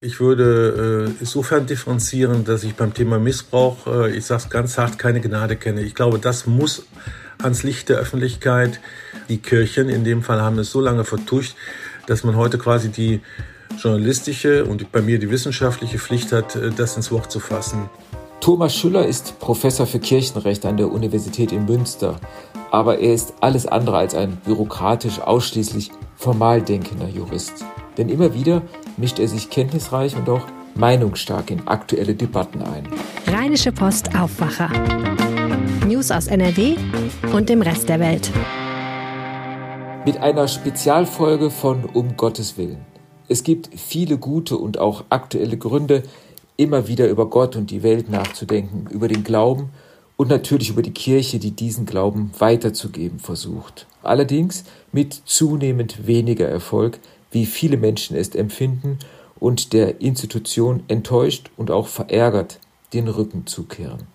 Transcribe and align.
Ich 0.00 0.20
würde 0.20 1.08
äh, 1.08 1.12
insofern 1.18 1.66
differenzieren, 1.66 2.44
dass 2.44 2.62
ich 2.62 2.76
beim 2.76 2.94
Thema 2.94 3.18
Missbrauch, 3.18 3.88
äh, 3.88 4.16
ich 4.16 4.26
sage 4.26 4.42
es 4.44 4.48
ganz 4.48 4.78
hart, 4.78 4.96
keine 4.96 5.20
Gnade 5.20 5.56
kenne. 5.56 5.80
Ich 5.80 5.96
glaube, 5.96 6.20
das 6.20 6.46
muss 6.46 6.86
ans 7.42 7.64
Licht 7.64 7.88
der 7.88 7.96
Öffentlichkeit. 7.96 8.78
Die 9.28 9.38
Kirchen 9.38 9.88
in 9.88 10.04
dem 10.04 10.22
Fall 10.22 10.40
haben 10.40 10.56
es 10.60 10.70
so 10.70 10.80
lange 10.80 11.02
vertuscht, 11.02 11.56
dass 12.06 12.22
man 12.22 12.36
heute 12.36 12.58
quasi 12.58 12.90
die 12.90 13.22
journalistische 13.76 14.66
und 14.66 14.92
bei 14.92 15.02
mir 15.02 15.18
die 15.18 15.30
wissenschaftliche 15.30 15.98
Pflicht 15.98 16.30
hat, 16.30 16.54
äh, 16.54 16.70
das 16.70 16.96
ins 16.96 17.10
Wort 17.10 17.32
zu 17.32 17.40
fassen. 17.40 17.90
Thomas 18.40 18.76
Schüller 18.76 19.04
ist 19.04 19.40
Professor 19.40 19.84
für 19.84 19.98
Kirchenrecht 19.98 20.64
an 20.64 20.76
der 20.76 20.92
Universität 20.92 21.50
in 21.50 21.64
Münster, 21.64 22.20
aber 22.70 23.00
er 23.00 23.14
ist 23.14 23.34
alles 23.40 23.66
andere 23.66 23.96
als 23.96 24.14
ein 24.14 24.36
bürokratisch 24.44 25.18
ausschließlich 25.18 25.90
formal 26.14 26.62
denkender 26.62 27.08
Jurist. 27.08 27.64
Denn 27.98 28.08
immer 28.08 28.32
wieder 28.32 28.62
mischt 28.96 29.18
er 29.18 29.28
sich 29.28 29.50
kenntnisreich 29.50 30.16
und 30.16 30.28
auch 30.30 30.46
meinungsstark 30.76 31.50
in 31.50 31.66
aktuelle 31.66 32.14
Debatten 32.14 32.62
ein. 32.62 32.88
Rheinische 33.26 33.72
Post 33.72 34.14
Aufwacher. 34.14 34.70
News 35.86 36.10
aus 36.10 36.28
NRW 36.28 36.76
und 37.32 37.48
dem 37.48 37.60
Rest 37.60 37.88
der 37.88 37.98
Welt. 37.98 38.30
Mit 40.06 40.16
einer 40.18 40.46
Spezialfolge 40.46 41.50
von 41.50 41.84
Um 41.84 42.16
Gottes 42.16 42.56
Willen. 42.56 42.86
Es 43.26 43.42
gibt 43.42 43.68
viele 43.78 44.16
gute 44.16 44.56
und 44.56 44.78
auch 44.78 45.04
aktuelle 45.10 45.58
Gründe, 45.58 46.02
immer 46.56 46.88
wieder 46.88 47.08
über 47.08 47.28
Gott 47.28 47.56
und 47.56 47.70
die 47.70 47.82
Welt 47.82 48.08
nachzudenken, 48.08 48.86
über 48.90 49.08
den 49.08 49.24
Glauben 49.24 49.70
und 50.16 50.28
natürlich 50.28 50.70
über 50.70 50.82
die 50.82 50.92
Kirche, 50.92 51.38
die 51.38 51.50
diesen 51.50 51.84
Glauben 51.84 52.30
weiterzugeben 52.38 53.18
versucht. 53.18 53.86
Allerdings 54.02 54.64
mit 54.92 55.12
zunehmend 55.24 56.06
weniger 56.06 56.48
Erfolg, 56.48 57.00
wie 57.30 57.46
viele 57.46 57.76
Menschen 57.76 58.16
es 58.16 58.34
empfinden 58.34 58.98
und 59.38 59.72
der 59.72 60.00
Institution 60.00 60.82
enttäuscht 60.88 61.50
und 61.56 61.70
auch 61.70 61.86
verärgert 61.86 62.58
den 62.92 63.08
Rücken 63.08 63.46
zukehren. 63.46 64.06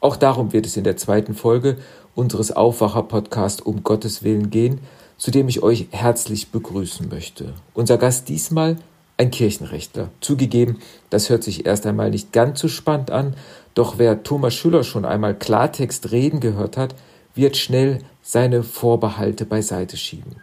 Auch 0.00 0.16
darum 0.16 0.52
wird 0.52 0.66
es 0.66 0.76
in 0.76 0.84
der 0.84 0.96
zweiten 0.96 1.34
Folge 1.34 1.78
unseres 2.14 2.52
Aufwacher-Podcasts 2.52 3.62
um 3.62 3.82
Gottes 3.82 4.22
Willen 4.22 4.50
gehen, 4.50 4.80
zu 5.16 5.30
dem 5.30 5.48
ich 5.48 5.62
euch 5.62 5.88
herzlich 5.90 6.50
begrüßen 6.50 7.08
möchte. 7.08 7.54
Unser 7.74 7.98
Gast 7.98 8.28
diesmal 8.28 8.76
ein 9.16 9.32
Kirchenrechtler. 9.32 10.10
Zugegeben, 10.20 10.78
das 11.10 11.28
hört 11.28 11.42
sich 11.42 11.66
erst 11.66 11.86
einmal 11.86 12.10
nicht 12.10 12.32
ganz 12.32 12.60
so 12.60 12.68
spannend 12.68 13.10
an, 13.10 13.34
doch 13.74 13.98
wer 13.98 14.22
Thomas 14.22 14.54
Schüller 14.54 14.84
schon 14.84 15.04
einmal 15.04 15.34
Klartext 15.36 16.12
reden 16.12 16.38
gehört 16.38 16.76
hat, 16.76 16.94
wird 17.34 17.56
schnell 17.56 18.00
seine 18.22 18.62
Vorbehalte 18.62 19.44
beiseite 19.44 19.96
schieben. 19.96 20.36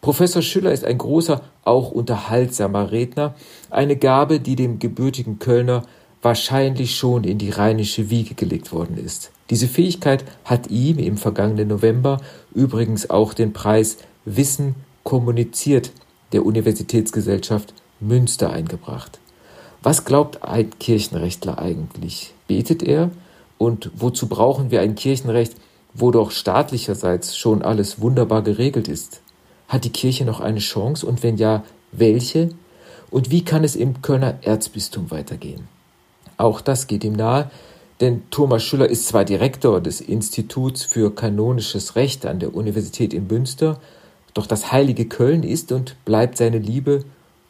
Professor 0.00 0.42
Schüller 0.42 0.72
ist 0.72 0.84
ein 0.84 0.98
großer, 0.98 1.42
auch 1.64 1.90
unterhaltsamer 1.90 2.92
Redner, 2.92 3.34
eine 3.70 3.96
Gabe, 3.96 4.40
die 4.40 4.56
dem 4.56 4.78
gebürtigen 4.78 5.38
Kölner 5.38 5.82
wahrscheinlich 6.22 6.96
schon 6.96 7.24
in 7.24 7.38
die 7.38 7.50
rheinische 7.50 8.10
Wiege 8.10 8.34
gelegt 8.34 8.72
worden 8.72 8.96
ist. 8.96 9.30
Diese 9.50 9.68
Fähigkeit 9.68 10.24
hat 10.44 10.70
ihm 10.70 10.98
im 10.98 11.16
vergangenen 11.16 11.68
November 11.68 12.20
übrigens 12.54 13.10
auch 13.10 13.34
den 13.34 13.52
Preis 13.52 13.98
Wissen 14.24 14.74
kommuniziert 15.04 15.90
der 16.32 16.44
Universitätsgesellschaft 16.44 17.72
Münster 18.00 18.50
eingebracht. 18.50 19.18
Was 19.82 20.04
glaubt 20.04 20.42
ein 20.42 20.70
Kirchenrechtler 20.78 21.58
eigentlich? 21.58 22.34
Betet 22.46 22.82
er? 22.82 23.10
Und 23.58 23.90
wozu 23.94 24.28
brauchen 24.28 24.70
wir 24.70 24.80
ein 24.80 24.94
Kirchenrecht, 24.94 25.54
wo 25.94 26.10
doch 26.10 26.30
staatlicherseits 26.30 27.36
schon 27.36 27.62
alles 27.62 28.00
wunderbar 28.00 28.42
geregelt 28.42 28.88
ist? 28.88 29.22
Hat 29.68 29.84
die 29.84 29.92
Kirche 29.92 30.24
noch 30.24 30.40
eine 30.40 30.58
Chance 30.60 31.06
und 31.06 31.22
wenn 31.22 31.36
ja, 31.36 31.62
welche? 31.92 32.50
Und 33.10 33.30
wie 33.30 33.44
kann 33.44 33.64
es 33.64 33.76
im 33.76 34.02
Kölner 34.02 34.38
Erzbistum 34.42 35.10
weitergehen? 35.10 35.68
Auch 36.36 36.60
das 36.60 36.86
geht 36.86 37.04
ihm 37.04 37.14
nahe, 37.14 37.50
denn 38.00 38.22
Thomas 38.30 38.62
Schüller 38.62 38.88
ist 38.88 39.08
zwar 39.08 39.24
Direktor 39.24 39.80
des 39.80 40.00
Instituts 40.00 40.84
für 40.84 41.14
kanonisches 41.14 41.96
Recht 41.96 42.26
an 42.26 42.38
der 42.38 42.54
Universität 42.54 43.12
in 43.12 43.26
Münster, 43.26 43.80
doch 44.34 44.46
das 44.46 44.70
heilige 44.72 45.06
Köln 45.06 45.42
ist 45.42 45.72
und 45.72 45.96
bleibt 46.04 46.36
seine 46.36 46.58
Liebe 46.58 47.04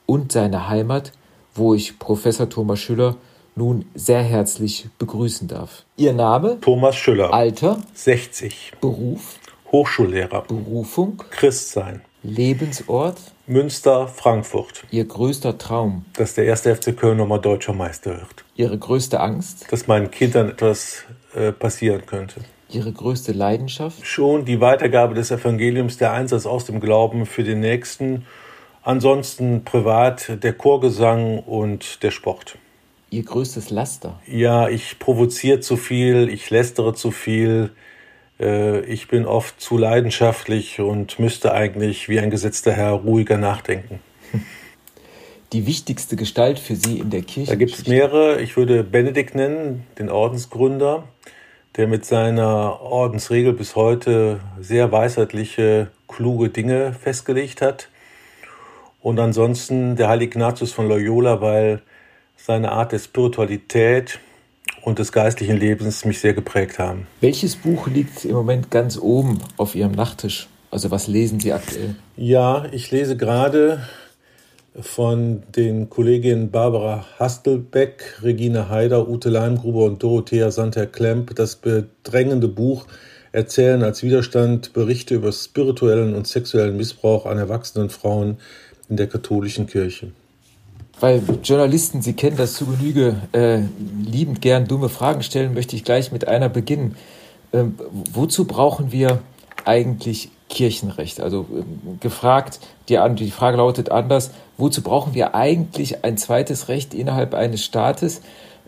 und 0.06 0.32
seine 0.32 0.68
Heimat, 0.68 1.12
wo 1.54 1.74
ich 1.74 1.98
Professor 1.98 2.48
Thomas 2.48 2.80
Schüller 2.80 3.16
nun 3.56 3.84
sehr 3.94 4.22
herzlich 4.22 4.88
begrüßen 4.98 5.48
darf. 5.48 5.84
Ihr 5.96 6.14
Name? 6.14 6.58
Thomas 6.60 6.96
Schüller. 6.96 7.34
Alter? 7.34 7.82
60. 7.92 8.72
Beruf? 8.80 9.38
Hochschullehrer. 9.70 10.42
Berufung? 10.42 11.22
Christsein. 11.30 12.02
Lebensort? 12.22 13.18
Münster, 13.46 14.08
Frankfurt. 14.08 14.84
Ihr 14.90 15.04
größter 15.04 15.56
Traum? 15.56 16.04
Dass 16.14 16.34
der 16.34 16.44
erste 16.44 16.74
FC 16.74 16.96
Köln 16.96 17.16
nochmal 17.16 17.40
deutscher 17.40 17.72
Meister 17.72 18.10
wird. 18.12 18.44
Ihre 18.56 18.76
größte 18.76 19.20
Angst? 19.20 19.66
Dass 19.70 19.86
meinen 19.86 20.10
Kindern 20.10 20.50
etwas 20.50 21.04
äh, 21.34 21.52
passieren 21.52 22.04
könnte. 22.06 22.40
Ihre 22.70 22.92
größte 22.92 23.32
Leidenschaft? 23.32 24.04
Schon 24.04 24.44
die 24.44 24.60
Weitergabe 24.60 25.14
des 25.14 25.30
Evangeliums, 25.30 25.96
der 25.96 26.12
Einsatz 26.12 26.44
aus 26.44 26.64
dem 26.66 26.80
Glauben 26.80 27.24
für 27.24 27.44
den 27.44 27.60
Nächsten. 27.60 28.26
Ansonsten 28.82 29.64
privat 29.64 30.42
der 30.42 30.52
Chorgesang 30.52 31.38
und 31.38 32.02
der 32.02 32.10
Sport. 32.10 32.58
Ihr 33.10 33.22
größtes 33.22 33.70
Laster? 33.70 34.20
Ja, 34.26 34.68
ich 34.68 34.98
provoziere 34.98 35.60
zu 35.60 35.76
viel, 35.76 36.28
ich 36.28 36.50
lästere 36.50 36.94
zu 36.94 37.10
viel, 37.10 37.70
ich 38.38 39.08
bin 39.08 39.26
oft 39.26 39.60
zu 39.60 39.76
leidenschaftlich 39.76 40.80
und 40.80 41.18
müsste 41.18 41.52
eigentlich 41.52 42.08
wie 42.08 42.20
ein 42.20 42.30
gesetzter 42.30 42.72
Herr 42.72 42.92
ruhiger 42.92 43.36
nachdenken. 43.36 44.00
Die 45.52 45.66
wichtigste 45.66 46.14
Gestalt 46.14 46.58
für 46.58 46.76
Sie 46.76 46.98
in 46.98 47.10
der 47.10 47.22
Kirche? 47.22 47.50
Da 47.50 47.56
gibt 47.56 47.72
es 47.72 47.86
mehrere. 47.86 48.40
Ich 48.40 48.56
würde 48.56 48.84
Benedikt 48.84 49.34
nennen, 49.34 49.86
den 49.98 50.10
Ordensgründer, 50.10 51.08
der 51.76 51.88
mit 51.88 52.04
seiner 52.04 52.80
Ordensregel 52.82 53.54
bis 53.54 53.74
heute 53.74 54.40
sehr 54.60 54.92
weisheitliche, 54.92 55.90
kluge 56.06 56.50
Dinge 56.50 56.92
festgelegt 56.92 57.62
hat. 57.62 57.88
Und 59.00 59.18
ansonsten 59.18 59.96
der 59.96 60.08
heilige 60.08 60.32
Ignatius 60.32 60.72
von 60.72 60.86
Loyola, 60.86 61.40
weil 61.40 61.80
seine 62.36 62.72
Art 62.72 62.92
der 62.92 62.98
Spiritualität 62.98 64.20
und 64.88 64.98
des 64.98 65.12
geistlichen 65.12 65.56
Lebens 65.56 66.04
mich 66.04 66.18
sehr 66.18 66.32
geprägt 66.32 66.78
haben. 66.78 67.06
Welches 67.20 67.56
Buch 67.56 67.86
liegt 67.88 68.24
im 68.24 68.32
Moment 68.32 68.70
ganz 68.70 68.98
oben 68.98 69.38
auf 69.58 69.74
Ihrem 69.74 69.92
Nachttisch? 69.92 70.48
Also 70.70 70.90
was 70.90 71.06
lesen 71.06 71.40
Sie 71.40 71.52
aktuell? 71.52 71.94
Ja, 72.16 72.66
ich 72.72 72.90
lese 72.90 73.16
gerade 73.16 73.86
von 74.80 75.42
den 75.54 75.90
Kolleginnen 75.90 76.50
Barbara 76.50 77.04
Hastelbeck, 77.18 78.22
Regine 78.22 78.68
Haider, 78.68 79.08
Ute 79.08 79.28
Leimgruber 79.28 79.84
und 79.84 80.02
Dorothea 80.02 80.50
Santer-Klemp 80.50 81.34
das 81.34 81.56
bedrängende 81.56 82.48
Buch 82.48 82.86
Erzählen 83.30 83.82
als 83.82 84.02
Widerstand 84.02 84.72
Berichte 84.72 85.16
über 85.16 85.32
spirituellen 85.32 86.14
und 86.14 86.26
sexuellen 86.26 86.78
Missbrauch 86.78 87.26
an 87.26 87.36
erwachsenen 87.36 87.90
Frauen 87.90 88.38
in 88.88 88.96
der 88.96 89.06
katholischen 89.06 89.66
Kirche 89.66 90.12
weil 91.00 91.22
Journalisten, 91.42 92.02
Sie 92.02 92.14
kennen 92.14 92.36
das 92.36 92.54
zu 92.54 92.66
Genüge, 92.66 93.16
äh, 93.32 93.60
liebend 94.04 94.40
gern 94.40 94.66
dumme 94.66 94.88
Fragen 94.88 95.22
stellen, 95.22 95.54
möchte 95.54 95.76
ich 95.76 95.84
gleich 95.84 96.12
mit 96.12 96.26
einer 96.28 96.48
beginnen. 96.48 96.96
Ähm, 97.52 97.78
wozu 98.12 98.46
brauchen 98.46 98.92
wir 98.92 99.20
eigentlich 99.64 100.30
Kirchenrecht? 100.48 101.20
Also 101.20 101.46
ähm, 101.52 101.98
gefragt, 102.00 102.60
die, 102.88 102.98
die 103.14 103.30
Frage 103.30 103.58
lautet 103.58 103.90
anders, 103.90 104.30
wozu 104.56 104.82
brauchen 104.82 105.14
wir 105.14 105.34
eigentlich 105.34 106.04
ein 106.04 106.16
zweites 106.16 106.68
Recht 106.68 106.94
innerhalb 106.94 107.34
eines 107.34 107.64
Staates? 107.64 108.20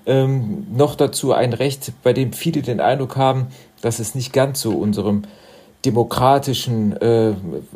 Ähm, 0.06 0.66
noch 0.72 0.94
dazu 0.94 1.32
ein 1.32 1.52
Recht, 1.52 1.92
bei 2.02 2.12
dem 2.12 2.32
viele 2.32 2.62
den 2.62 2.80
Eindruck 2.80 3.16
haben, 3.16 3.48
dass 3.82 3.98
es 3.98 4.14
nicht 4.14 4.32
ganz 4.32 4.60
so 4.60 4.72
unserem 4.72 5.22
demokratischen 5.84 6.96
äh, 6.96 7.32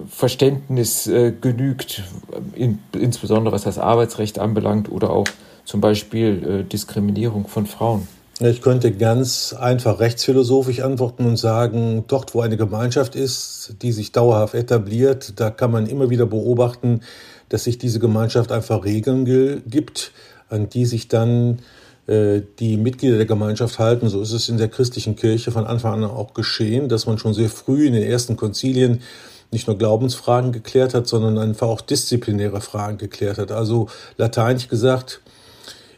Verständnis 0.08 1.06
äh, 1.06 1.32
genügt, 1.32 2.02
in, 2.54 2.78
insbesondere 2.92 3.54
was 3.54 3.62
das 3.62 3.78
Arbeitsrecht 3.78 4.38
anbelangt 4.38 4.90
oder 4.90 5.10
auch 5.10 5.26
zum 5.64 5.80
Beispiel 5.80 6.64
äh, 6.64 6.64
Diskriminierung 6.64 7.48
von 7.48 7.66
Frauen? 7.66 8.06
Ich 8.40 8.62
könnte 8.62 8.90
ganz 8.92 9.54
einfach 9.58 10.00
rechtsphilosophisch 10.00 10.80
antworten 10.80 11.24
und 11.24 11.36
sagen, 11.36 12.04
dort 12.08 12.34
wo 12.34 12.40
eine 12.40 12.56
Gemeinschaft 12.56 13.14
ist, 13.14 13.76
die 13.80 13.92
sich 13.92 14.10
dauerhaft 14.10 14.54
etabliert, 14.54 15.34
da 15.38 15.50
kann 15.50 15.70
man 15.70 15.86
immer 15.86 16.10
wieder 16.10 16.26
beobachten, 16.26 17.00
dass 17.48 17.64
sich 17.64 17.78
diese 17.78 18.00
Gemeinschaft 18.00 18.50
einfach 18.50 18.84
Regeln 18.84 19.24
gibt, 19.66 20.10
an 20.48 20.68
die 20.68 20.84
sich 20.84 21.06
dann 21.06 21.60
die 22.06 22.76
Mitglieder 22.76 23.16
der 23.16 23.26
Gemeinschaft 23.26 23.78
halten. 23.78 24.08
So 24.08 24.20
ist 24.20 24.32
es 24.32 24.48
in 24.48 24.58
der 24.58 24.68
christlichen 24.68 25.16
Kirche 25.16 25.50
von 25.50 25.66
Anfang 25.66 25.94
an 25.94 26.10
auch 26.10 26.34
geschehen, 26.34 26.88
dass 26.88 27.06
man 27.06 27.18
schon 27.18 27.32
sehr 27.32 27.48
früh 27.48 27.86
in 27.86 27.94
den 27.94 28.02
ersten 28.02 28.36
Konzilien 28.36 29.00
nicht 29.50 29.68
nur 29.68 29.78
Glaubensfragen 29.78 30.52
geklärt 30.52 30.92
hat, 30.92 31.06
sondern 31.06 31.38
einfach 31.38 31.68
auch 31.68 31.80
disziplinäre 31.80 32.60
Fragen 32.60 32.98
geklärt 32.98 33.38
hat. 33.38 33.52
Also 33.52 33.88
lateinisch 34.18 34.68
gesagt, 34.68 35.22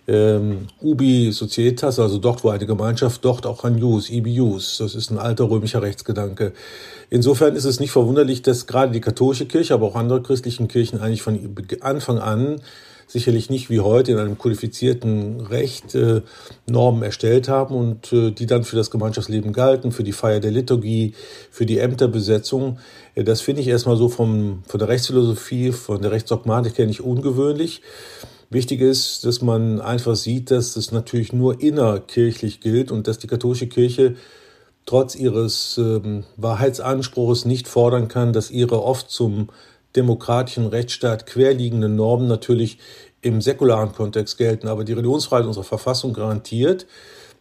ähm, 0.08 0.68
ubi 0.80 1.32
societas, 1.32 1.98
also 1.98 2.18
dort, 2.18 2.44
wo 2.44 2.50
eine 2.50 2.66
Gemeinschaft, 2.66 3.24
dort 3.24 3.44
auch 3.44 3.64
ein 3.64 3.76
jus, 3.78 4.08
ibi 4.08 4.32
jus. 4.32 4.78
Das 4.78 4.94
ist 4.94 5.10
ein 5.10 5.18
alter 5.18 5.50
römischer 5.50 5.82
Rechtsgedanke. 5.82 6.52
Insofern 7.10 7.56
ist 7.56 7.64
es 7.64 7.80
nicht 7.80 7.90
verwunderlich, 7.90 8.42
dass 8.42 8.66
gerade 8.68 8.92
die 8.92 9.00
katholische 9.00 9.46
Kirche, 9.46 9.74
aber 9.74 9.86
auch 9.86 9.96
andere 9.96 10.22
christlichen 10.22 10.68
Kirchen 10.68 11.00
eigentlich 11.00 11.22
von 11.22 11.56
Anfang 11.80 12.18
an 12.18 12.60
sicherlich 13.06 13.50
nicht 13.50 13.70
wie 13.70 13.80
heute 13.80 14.12
in 14.12 14.18
einem 14.18 14.36
kodifizierten 14.36 15.40
Recht 15.40 15.94
äh, 15.94 16.22
Normen 16.68 17.02
erstellt 17.02 17.48
haben 17.48 17.74
und 17.74 18.12
äh, 18.12 18.32
die 18.32 18.46
dann 18.46 18.64
für 18.64 18.76
das 18.76 18.90
Gemeinschaftsleben 18.90 19.52
galten, 19.52 19.92
für 19.92 20.02
die 20.02 20.12
Feier 20.12 20.40
der 20.40 20.50
Liturgie, 20.50 21.14
für 21.50 21.66
die 21.66 21.78
Ämterbesetzung. 21.78 22.78
Äh, 23.14 23.24
das 23.24 23.40
finde 23.40 23.62
ich 23.62 23.68
erstmal 23.68 23.96
so 23.96 24.08
vom, 24.08 24.62
von 24.66 24.78
der 24.78 24.88
Rechtsphilosophie, 24.88 25.72
von 25.72 26.02
der 26.02 26.10
Rechtsdogmatik 26.10 26.78
her 26.78 26.86
nicht 26.86 27.00
ungewöhnlich. 27.00 27.82
Wichtig 28.50 28.80
ist, 28.80 29.24
dass 29.24 29.42
man 29.42 29.80
einfach 29.80 30.14
sieht, 30.14 30.50
dass 30.50 30.74
das 30.74 30.92
natürlich 30.92 31.32
nur 31.32 31.60
innerkirchlich 31.60 32.60
gilt 32.60 32.90
und 32.92 33.08
dass 33.08 33.18
die 33.18 33.26
katholische 33.26 33.66
Kirche 33.66 34.14
trotz 34.84 35.16
ihres 35.16 35.78
ähm, 35.78 36.24
Wahrheitsanspruchs 36.36 37.44
nicht 37.44 37.66
fordern 37.66 38.06
kann, 38.06 38.32
dass 38.32 38.52
ihre 38.52 38.82
oft 38.82 39.10
zum 39.10 39.48
demokratischen 39.96 40.66
Rechtsstaat 40.66 41.26
querliegenden 41.26 41.96
Normen 41.96 42.28
natürlich 42.28 42.78
im 43.22 43.40
säkularen 43.40 43.92
Kontext 43.92 44.38
gelten. 44.38 44.68
Aber 44.68 44.84
die 44.84 44.92
Religionsfreiheit 44.92 45.46
unserer 45.46 45.64
Verfassung 45.64 46.12
garantiert, 46.12 46.86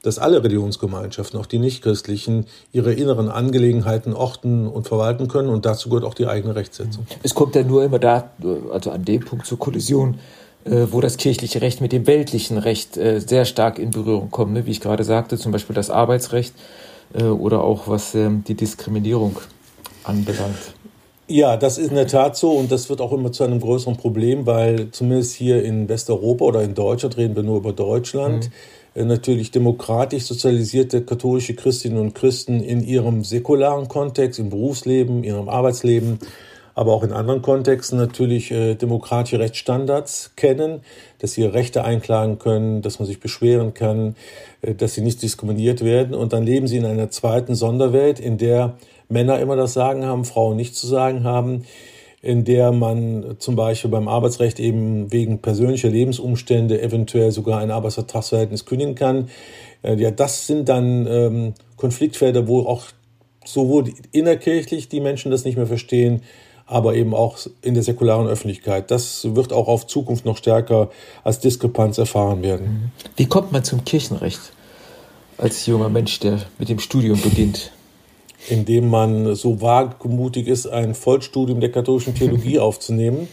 dass 0.02 0.20
alle 0.20 0.44
Religionsgemeinschaften, 0.44 1.40
auch 1.40 1.48
die 1.48 1.58
nichtchristlichen, 1.58 2.46
ihre 2.72 2.94
inneren 2.94 3.30
Angelegenheiten 3.30 4.14
orten 4.14 4.68
und 4.68 4.88
verwalten 4.88 5.28
können. 5.28 5.50
Und 5.50 5.66
dazu 5.66 5.90
gehört 5.90 6.06
auch 6.06 6.14
die 6.14 6.28
eigene 6.28 6.56
Rechtsetzung. 6.56 7.08
Es 7.24 7.34
kommt 7.34 7.56
ja 7.56 7.64
nur 7.64 7.84
immer 7.84 8.00
da, 8.00 8.32
also 8.72 8.92
an 8.92 9.04
dem 9.04 9.22
Punkt 9.22 9.48
zur 9.48 9.58
Kollision, 9.58 10.20
äh, 10.66 10.88
wo 10.92 11.02
das 11.02 11.18
kirchliche 11.18 11.62
Recht 11.62 11.82
mit 11.82 11.92
dem 11.92 12.06
weltlichen 12.06 12.60
Recht 12.60 12.98
äh, 12.98 13.20
sehr 13.20 13.46
stark 13.46 13.80
in 13.80 13.92
Berührung 13.92 14.30
kommt. 14.30 14.54
Ne? 14.54 14.68
Wie 14.68 14.72
ich 14.72 14.82
gerade 14.82 15.04
sagte, 15.04 15.38
zum 15.38 15.52
Beispiel 15.52 15.76
das 15.76 15.90
Arbeitsrecht 15.90 16.54
äh, 17.14 17.24
oder 17.24 17.64
auch 17.64 17.88
was 17.88 18.14
ähm, 18.14 18.44
die 18.48 18.56
Diskriminierung 18.56 19.38
anbelangt. 20.04 20.75
Ja, 21.28 21.58
das 21.58 21.80
ist 21.80 21.90
in 21.90 21.96
der 21.96 22.06
Tat 22.06 22.38
so 22.38 22.52
und 22.52 22.72
das 22.72 22.90
wird 22.90 23.02
auch 23.02 23.12
immer 23.12 23.32
zu 23.32 23.44
einem 23.44 23.60
größeren 23.60 23.98
Problem, 23.98 24.46
weil 24.46 24.92
zumindest 24.92 25.34
hier 25.34 25.64
in 25.64 25.90
Westeuropa 25.90 26.46
oder 26.46 26.62
in 26.62 26.76
Deutschland 26.76 27.18
reden 27.18 27.36
wir 27.36 27.42
nur 27.42 27.58
über 27.58 27.74
Deutschland. 27.74 28.52
Mhm. 28.96 29.08
Natürlich 29.08 29.50
demokratisch 29.50 30.24
sozialisierte 30.24 31.02
katholische 31.02 31.56
Christinnen 31.56 31.98
und 31.98 32.14
Christen 32.14 32.62
in 32.62 32.82
ihrem 32.82 33.24
säkularen 33.24 33.88
Kontext, 33.88 34.40
im 34.40 34.50
Berufsleben, 34.50 35.18
in 35.18 35.24
ihrem 35.24 35.50
Arbeitsleben, 35.50 36.20
aber 36.76 36.94
auch 36.94 37.04
in 37.04 37.12
anderen 37.12 37.42
Kontexten 37.42 37.98
natürlich 37.98 38.52
äh, 38.52 38.76
demokratische 38.76 39.40
Rechtsstandards 39.40 40.34
kennen, 40.36 40.82
dass 41.20 41.34
sie 41.34 41.42
ihre 41.42 41.54
Rechte 41.54 41.84
einklagen 41.84 42.38
können, 42.38 42.82
dass 42.82 43.00
man 43.00 43.08
sich 43.08 43.20
beschweren 43.20 43.74
kann, 43.74 44.16
äh, 44.62 44.76
dass 44.76 44.94
sie 44.94 45.02
nicht 45.02 45.22
diskriminiert 45.22 45.84
werden. 45.84 46.14
Und 46.14 46.34
dann 46.34 46.44
leben 46.44 46.68
sie 46.68 46.78
in 46.78 46.86
einer 46.86 47.10
zweiten 47.10 47.56
Sonderwelt, 47.56 48.20
in 48.20 48.38
der 48.38 48.76
Männer 49.10 49.40
immer 49.40 49.56
das 49.56 49.74
Sagen 49.74 50.06
haben, 50.06 50.26
Frauen 50.26 50.58
nicht 50.58 50.76
zu 50.76 50.88
sagen 50.88 51.24
haben, 51.24 51.66
in 52.22 52.44
der 52.44 52.72
man 52.72 53.36
zum 53.38 53.56
Beispiel 53.56 53.92
beim 53.92 54.08
Arbeitsrecht 54.08 54.60
eben 54.60 55.12
wegen 55.12 55.40
persönlicher 55.40 55.90
Lebensumstände 55.90 56.82
eventuell 56.82 57.32
sogar 57.32 57.60
ein 57.60 57.70
Arbeitsvertragsverhältnis 57.70 58.66
kündigen 58.66 58.96
kann. 58.96 59.30
Äh, 59.84 59.96
ja, 59.96 60.10
das 60.10 60.48
sind 60.48 60.68
dann 60.68 61.06
ähm, 61.08 61.54
Konfliktfelder, 61.78 62.48
wo 62.48 62.62
auch 62.62 62.86
sowohl 63.46 63.94
innerkirchlich 64.12 64.90
die 64.90 65.02
Menschen 65.02 65.30
das 65.30 65.46
nicht 65.46 65.56
mehr 65.56 65.68
verstehen, 65.68 66.24
aber 66.66 66.96
eben 66.96 67.14
auch 67.14 67.38
in 67.62 67.76
der 67.76 67.84
säkularen 67.84 68.28
Öffentlichkeit. 68.28 68.90
Das 68.90 69.36
wird 69.36 69.54
auch 69.54 69.68
auf 69.68 69.86
Zukunft 69.86 70.26
noch 70.26 70.38
stärker 70.38 70.90
als 71.24 71.40
Diskrepanz 71.40 72.00
erfahren 72.00 72.42
werden. 72.42 72.92
Wie 73.16 73.28
kommt 73.28 73.52
man 73.52 73.64
zum 73.64 73.86
Kirchenrecht 73.86 74.52
als 75.38 75.66
junger 75.68 75.90
Mensch, 75.90 76.20
der 76.22 76.42
mit 76.58 76.70
dem 76.70 76.80
Studium 76.80 77.22
beginnt? 77.22 77.72
Indem 78.50 78.90
man 78.90 79.36
so 79.36 79.62
wagemutig 79.62 80.48
ist, 80.48 80.68
ein 80.68 80.94
Vollstudium 80.96 81.60
der 81.60 81.72
katholischen 81.72 82.16
Theologie 82.16 82.60
aufzunehmen. 82.60 83.28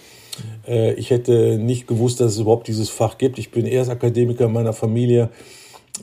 Äh, 0.66 0.94
ich 0.94 1.10
hätte 1.10 1.58
nicht 1.58 1.86
gewusst, 1.86 2.20
dass 2.20 2.32
es 2.32 2.38
überhaupt 2.38 2.68
dieses 2.68 2.90
Fach 2.90 3.18
gibt. 3.18 3.38
Ich 3.38 3.50
bin 3.50 3.66
erst 3.66 3.90
Akademiker 3.90 4.46
in 4.46 4.52
meiner 4.52 4.72
Familie. 4.72 5.30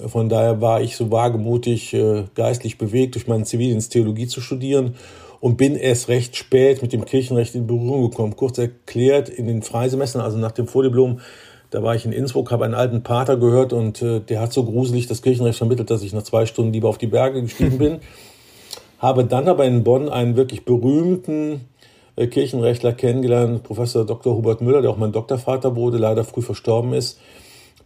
Von 0.07 0.29
daher 0.29 0.61
war 0.61 0.81
ich 0.81 0.95
so 0.95 1.11
wagemutig, 1.11 1.93
äh, 1.93 2.25
geistlich 2.35 2.77
bewegt, 2.77 3.15
durch 3.15 3.27
meinen 3.27 3.45
Zivildienst 3.45 3.91
Theologie 3.91 4.27
zu 4.27 4.39
studieren 4.39 4.95
und 5.39 5.57
bin 5.57 5.75
erst 5.75 6.09
recht 6.09 6.35
spät 6.35 6.81
mit 6.81 6.93
dem 6.93 7.05
Kirchenrecht 7.05 7.55
in 7.55 7.65
Berührung 7.65 8.09
gekommen. 8.09 8.35
Kurz 8.35 8.57
erklärt, 8.57 9.29
in 9.29 9.47
den 9.47 9.63
Freisemestern, 9.63 10.21
also 10.21 10.37
nach 10.37 10.51
dem 10.51 10.67
Vordiplom, 10.67 11.21
da 11.71 11.81
war 11.81 11.95
ich 11.95 12.05
in 12.05 12.11
Innsbruck, 12.11 12.51
habe 12.51 12.65
einen 12.65 12.73
alten 12.73 13.03
Pater 13.03 13.37
gehört 13.37 13.73
und 13.73 14.01
äh, 14.01 14.19
der 14.19 14.41
hat 14.41 14.53
so 14.53 14.63
gruselig 14.63 15.07
das 15.07 15.21
Kirchenrecht 15.21 15.57
vermittelt, 15.57 15.89
dass 15.89 16.03
ich 16.03 16.13
nach 16.13 16.23
zwei 16.23 16.45
Stunden 16.45 16.73
lieber 16.73 16.89
auf 16.89 16.97
die 16.97 17.07
Berge 17.07 17.41
gestiegen 17.41 17.77
bin 17.79 17.99
habe 18.99 19.25
dann 19.25 19.47
aber 19.47 19.65
in 19.65 19.83
Bonn 19.83 20.09
einen 20.09 20.35
wirklich 20.35 20.65
berühmten 20.65 21.61
äh, 22.15 22.27
Kirchenrechtler 22.27 22.93
kennengelernt, 22.93 23.63
Professor 23.63 24.05
Dr. 24.05 24.35
Hubert 24.35 24.61
Müller, 24.61 24.81
der 24.81 24.91
auch 24.91 24.97
mein 24.97 25.11
Doktorvater 25.11 25.75
wurde, 25.75 25.97
leider 25.97 26.23
früh 26.23 26.41
verstorben 26.41 26.93
ist, 26.93 27.19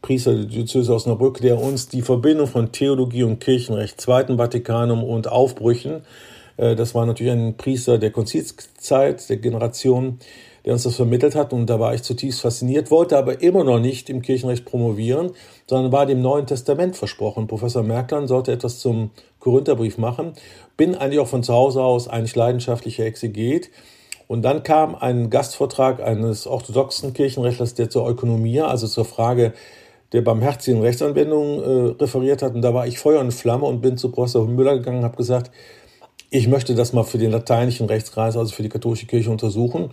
Priester 0.01 0.33
der 0.33 0.45
Diözese 0.45 0.94
Osnabrück, 0.94 1.39
der 1.39 1.62
uns 1.62 1.88
die 1.88 2.01
Verbindung 2.01 2.48
von 2.48 2.71
Theologie 2.74 3.24
und 3.24 3.39
Kirchenrecht, 3.39 4.01
Zweiten 4.01 4.38
Vatikanum 4.38 5.04
und 5.04 5.31
Aufbrüchen, 5.31 6.01
äh, 6.57 6.75
das 6.75 6.95
war 6.95 7.06
natürlich 7.06 7.33
ein 7.33 7.57
Priester 7.57 7.98
der 7.98 8.12
Konzilszeit, 8.12 9.30
der 9.30 9.38
Generation, 9.38 10.19
der 10.66 10.74
uns 10.74 10.83
das 10.83 10.95
vermittelt 10.95 11.36
hat. 11.36 11.54
Und 11.54 11.69
da 11.69 11.80
war 11.80 11.94
ich 11.94 12.04
zutiefst 12.04 12.42
fasziniert, 12.42 12.92
wollte 12.92 13.18
aber 13.18 13.42
immer 13.42 13.63
noch 13.63 13.80
nicht 13.80 14.09
im 14.09 14.21
Kirchenrecht 14.21 14.66
promovieren, 14.66 15.31
sondern 15.68 15.92
war 15.92 16.06
dem 16.06 16.21
Neuen 16.21 16.48
Testament 16.48 16.95
versprochen. 16.95 17.48
Professor 17.48 17.83
Merkland 17.83 18.27
sollte 18.27 18.51
etwas 18.51 18.80
zum 18.80 19.12
Korintherbrief 19.44 19.98
machen. 19.98 20.34
Bin 20.78 20.95
eigentlich 20.95 21.19
auch 21.19 21.28
von 21.28 21.44
zu 21.44 21.54
Hause 21.54 21.84
aus 21.84 22.07
eigentlich 22.07 22.36
leidenschaftlicher 22.36 23.06
Exeget. 23.06 23.69
Und 24.28 24.42
dann 24.42 24.63
kam 24.63 24.95
ein 24.95 25.30
Gastvortrag 25.30 26.01
eines 26.01 26.48
orthodoxen 26.48 27.13
Kirchenrechtlers, 27.13 27.74
der 27.74 27.90
zur 27.90 28.10
Ökonomie, 28.10 28.62
also 28.62 28.88
zur 28.88 29.06
Frage 29.06 29.54
der 30.13 30.22
barmherzigen 30.22 30.81
Rechtsanwendung 30.81 31.62
äh, 31.62 32.01
referiert 32.01 32.42
hat. 32.42 32.56
Und 32.56 32.62
da 32.62 32.74
war 32.74 32.88
ich 32.88 33.00
Feuer 33.00 33.19
und 33.19 33.34
Flamme 33.34 33.66
und 33.66 33.81
bin 33.81 33.98
zu 33.98 34.12
Professor 34.12 34.48
Müller 34.48 34.78
gegangen 34.78 35.00
und 35.00 35.04
habe 35.04 35.18
gesagt, 35.18 35.51
ich 36.30 36.48
möchte 36.48 36.74
das 36.74 36.94
mal 36.94 37.04
für 37.04 37.18
den 37.18 37.31
lateinischen 37.31 37.88
Rechtskreis, 37.88 38.38
also 38.38 38.54
für 38.54 38.63
die 38.63 38.69
katholische 38.69 39.07
Kirche 39.07 39.30
untersuchen. 39.30 39.90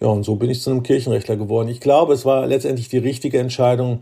Ja, 0.00 0.08
und 0.08 0.24
so 0.24 0.36
bin 0.36 0.50
ich 0.50 0.60
zu 0.60 0.70
einem 0.70 0.82
Kirchenrechtler 0.82 1.36
geworden. 1.36 1.68
Ich 1.68 1.80
glaube, 1.80 2.12
es 2.12 2.24
war 2.24 2.46
letztendlich 2.46 2.88
die 2.88 2.98
richtige 2.98 3.38
Entscheidung, 3.38 4.00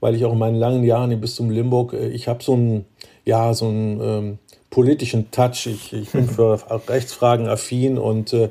weil 0.00 0.14
ich 0.14 0.24
auch 0.24 0.32
in 0.32 0.38
meinen 0.38 0.56
langen 0.56 0.84
Jahren 0.84 1.10
im 1.10 1.20
Bistum 1.20 1.50
Limburg, 1.50 1.92
äh, 1.92 2.08
ich 2.08 2.28
habe 2.28 2.42
so 2.42 2.54
einen, 2.54 2.84
ja, 3.24 3.52
so 3.54 3.66
einen 3.68 4.00
ähm, 4.00 4.38
politischen 4.70 5.30
Touch. 5.30 5.66
Ich, 5.66 5.92
ich 5.92 6.10
bin 6.10 6.28
für 6.28 6.58
Rechtsfragen 6.88 7.48
affin 7.48 7.98
und 7.98 8.32
äh, 8.32 8.50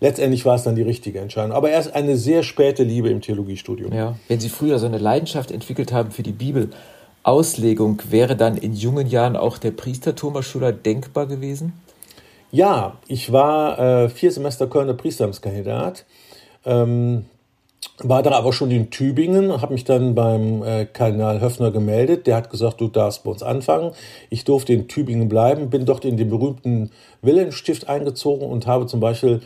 letztendlich 0.00 0.44
war 0.44 0.56
es 0.56 0.62
dann 0.62 0.76
die 0.76 0.82
richtige 0.82 1.20
Entscheidung. 1.20 1.52
Aber 1.52 1.70
erst 1.70 1.94
eine 1.94 2.16
sehr 2.16 2.42
späte 2.42 2.84
Liebe 2.84 3.08
im 3.08 3.20
Theologiestudium. 3.20 3.92
Ja, 3.92 4.16
wenn 4.28 4.40
Sie 4.40 4.48
früher 4.48 4.78
so 4.78 4.86
eine 4.86 4.98
Leidenschaft 4.98 5.50
entwickelt 5.50 5.92
haben 5.92 6.10
für 6.10 6.22
die 6.22 6.32
Bibel, 6.32 6.70
Auslegung, 7.22 8.02
wäre 8.10 8.36
dann 8.36 8.56
in 8.58 8.74
jungen 8.74 9.06
Jahren 9.06 9.34
auch 9.34 9.56
der 9.56 9.70
Priester 9.70 10.14
Thomas 10.14 10.44
Schuller 10.44 10.72
denkbar 10.72 11.26
gewesen? 11.26 11.72
Ja, 12.50 12.98
ich 13.08 13.32
war 13.32 13.78
äh, 13.78 14.08
vier 14.10 14.30
Semester 14.30 14.66
Kölner 14.66 14.94
Priesteramtskandidat 14.94 16.04
ähm, 16.64 17.24
war 17.98 18.22
da 18.22 18.32
aber 18.32 18.52
schon 18.52 18.70
in 18.70 18.90
Tübingen, 18.90 19.60
habe 19.60 19.72
mich 19.72 19.84
dann 19.84 20.14
beim 20.14 20.62
äh, 20.62 20.86
Kardinal 20.86 21.40
Höffner 21.40 21.70
gemeldet. 21.70 22.26
Der 22.26 22.36
hat 22.36 22.50
gesagt, 22.50 22.80
du 22.80 22.88
darfst 22.88 23.24
bei 23.24 23.30
uns 23.30 23.42
anfangen. 23.42 23.92
Ich 24.30 24.44
durfte 24.44 24.72
in 24.72 24.88
Tübingen 24.88 25.28
bleiben, 25.28 25.70
bin 25.70 25.84
dort 25.84 26.04
in 26.04 26.16
den 26.16 26.28
berühmten 26.28 26.90
Wilhelmstift 27.22 27.88
eingezogen 27.88 28.48
und 28.48 28.66
habe 28.66 28.86
zum 28.86 29.00
Beispiel 29.00 29.40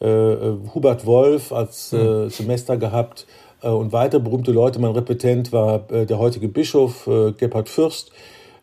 äh, 0.00 0.06
äh 0.08 0.56
Hubert 0.74 1.06
Wolf 1.06 1.52
als 1.52 1.92
äh, 1.92 1.98
hm. 1.98 2.30
Semester 2.30 2.76
gehabt 2.76 3.26
äh, 3.62 3.68
und 3.68 3.92
weitere 3.92 4.20
berühmte 4.20 4.52
Leute. 4.52 4.78
Mein 4.78 4.92
Repetent 4.92 5.52
war 5.52 5.90
äh, 5.90 6.06
der 6.06 6.18
heutige 6.18 6.48
Bischof 6.48 7.06
äh, 7.06 7.32
Gebhard 7.32 7.68
Fürst, 7.68 8.12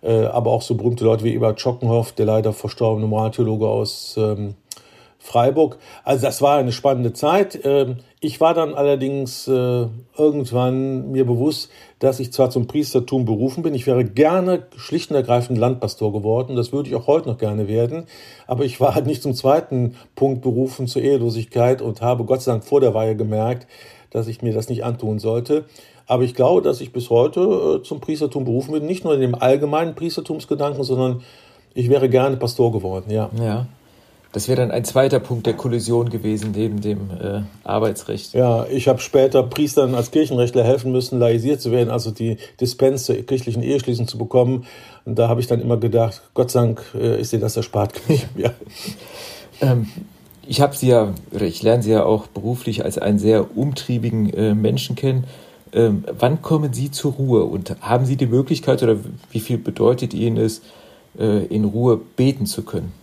äh, 0.01 0.25
aber 0.25 0.51
auch 0.51 0.61
so 0.61 0.75
berühmte 0.75 1.03
Leute 1.05 1.23
wie 1.23 1.33
Ebert 1.33 1.59
Schockenhoff, 1.59 2.11
der 2.13 2.25
leider 2.25 2.53
verstorbene 2.53 3.07
Moraltheologe 3.07 3.67
aus 3.67 4.15
ähm, 4.17 4.55
Freiburg. 5.19 5.77
Also 6.03 6.25
das 6.25 6.41
war 6.41 6.57
eine 6.57 6.71
spannende 6.71 7.13
Zeit. 7.13 7.59
Ähm, 7.63 7.97
ich 8.21 8.41
war 8.41 8.53
dann 8.53 8.73
allerdings 8.73 9.47
äh, 9.47 9.87
irgendwann 10.17 11.11
mir 11.11 11.25
bewusst, 11.25 11.69
dass 11.99 12.19
ich 12.19 12.33
zwar 12.33 12.49
zum 12.49 12.67
Priestertum 12.67 13.25
berufen 13.25 13.61
bin, 13.61 13.75
ich 13.75 13.85
wäre 13.85 14.05
gerne 14.05 14.63
schlicht 14.75 15.09
und 15.09 15.17
ergreifend 15.17 15.57
Landpastor 15.57 16.11
geworden, 16.11 16.55
das 16.55 16.73
würde 16.73 16.89
ich 16.89 16.95
auch 16.95 17.07
heute 17.07 17.29
noch 17.29 17.37
gerne 17.37 17.67
werden, 17.67 18.05
aber 18.47 18.65
ich 18.65 18.81
war 18.81 18.95
halt 18.95 19.05
nicht 19.07 19.21
zum 19.21 19.33
zweiten 19.33 19.95
Punkt 20.15 20.41
berufen 20.41 20.87
zur 20.87 21.01
Ehelosigkeit 21.01 21.81
und 21.81 22.01
habe 22.01 22.23
Gott 22.23 22.41
sei 22.41 22.53
Dank 22.53 22.63
vor 22.63 22.81
der 22.81 22.93
Weihe 22.93 23.15
gemerkt, 23.15 23.67
dass 24.09 24.27
ich 24.27 24.41
mir 24.41 24.53
das 24.53 24.69
nicht 24.69 24.83
antun 24.83 25.19
sollte. 25.19 25.65
Aber 26.07 26.23
ich 26.23 26.33
glaube, 26.33 26.63
dass 26.63 26.81
ich 26.81 26.91
bis 26.91 27.11
heute 27.11 27.39
äh, 27.79 27.83
zum 27.83 27.99
Priestertum 28.01 28.43
berufen 28.43 28.71
bin, 28.71 28.85
nicht 28.85 29.03
nur 29.03 29.13
in 29.13 29.21
dem 29.21 29.35
allgemeinen 29.35 29.93
Priestertumsgedanken, 29.93 30.83
sondern 30.83 31.21
ich 31.75 31.89
wäre 31.89 32.09
gerne 32.09 32.37
Pastor 32.37 32.71
geworden, 32.71 33.11
ja. 33.11 33.29
Ja, 33.37 33.67
das 34.31 34.47
wäre 34.47 34.61
dann 34.61 34.71
ein 34.71 34.85
zweiter 34.85 35.19
Punkt 35.19 35.47
der 35.47 35.55
Kollision 35.55 36.09
gewesen 36.09 36.51
neben 36.55 36.81
dem 36.81 37.09
äh, 37.09 37.41
Arbeitsrecht. 37.63 38.33
Ja, 38.33 38.65
ich 38.67 38.87
habe 38.87 38.99
später 38.99 39.41
Priestern 39.41 39.95
als 39.95 40.11
Kirchenrechtler 40.11 40.63
helfen 40.63 40.91
müssen, 40.91 41.17
laisiert 41.17 41.61
zu 41.61 41.71
werden, 41.71 41.89
also 41.89 42.11
die 42.11 42.37
Dispens 42.61 43.05
zur 43.05 43.15
kirchlichen 43.15 43.63
Eheschließung 43.63 44.07
zu 44.07 44.17
bekommen. 44.19 44.65
Und 45.05 45.17
da 45.17 45.29
habe 45.29 45.41
ich 45.41 45.47
dann 45.47 45.61
immer 45.61 45.77
gedacht, 45.77 46.21
Gott 46.35 46.51
sei 46.51 46.59
Dank 46.61 46.83
äh, 46.93 47.19
ist 47.19 47.33
dir 47.33 47.39
das 47.39 47.57
erspart 47.57 47.93
geblieben. 47.93 48.29
Ja. 48.37 48.51
Ähm, 49.61 49.89
ich 50.47 50.61
habe 50.61 50.73
Sie 50.73 50.87
ja, 50.87 51.13
oder 51.33 51.45
ich 51.45 51.61
lerne 51.63 51.83
Sie 51.83 51.91
ja 51.91 52.05
auch 52.05 52.27
beruflich 52.27 52.85
als 52.85 52.97
einen 52.97 53.19
sehr 53.19 53.57
umtriebigen 53.57 54.33
äh, 54.33 54.55
Menschen 54.55 54.95
kennen. 54.95 55.25
Ähm, 55.73 56.05
wann 56.17 56.41
kommen 56.41 56.71
Sie 56.71 56.91
zur 56.91 57.11
Ruhe 57.11 57.43
und 57.43 57.75
haben 57.81 58.05
Sie 58.05 58.15
die 58.15 58.25
Möglichkeit 58.25 58.81
oder 58.81 58.95
wie 59.31 59.41
viel 59.41 59.57
bedeutet 59.57 60.13
Ihnen 60.13 60.37
es, 60.37 60.61
äh, 61.19 61.45
in 61.47 61.65
Ruhe 61.65 61.99
beten 62.15 62.45
zu 62.45 62.63
können? 62.63 62.93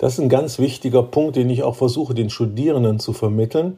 Das 0.00 0.14
ist 0.14 0.20
ein 0.20 0.30
ganz 0.30 0.58
wichtiger 0.58 1.02
Punkt, 1.02 1.36
den 1.36 1.50
ich 1.50 1.62
auch 1.62 1.74
versuche, 1.76 2.14
den 2.14 2.30
Studierenden 2.30 3.00
zu 3.00 3.12
vermitteln, 3.12 3.76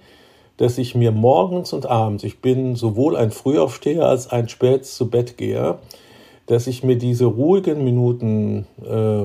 dass 0.56 0.78
ich 0.78 0.94
mir 0.94 1.10
morgens 1.10 1.72
und 1.72 1.86
abends, 1.86 2.22
ich 2.22 2.38
bin 2.38 2.76
sowohl 2.76 3.16
ein 3.16 3.32
Frühaufsteher 3.32 4.06
als 4.06 4.30
ein 4.30 4.48
spät 4.48 4.86
zu 4.86 5.10
Bett 5.10 5.36
gehe, 5.36 5.78
dass 6.46 6.68
ich 6.68 6.84
mir 6.84 6.96
diese 6.96 7.24
ruhigen 7.24 7.82
Minuten 7.82 8.66
äh, 8.84 9.24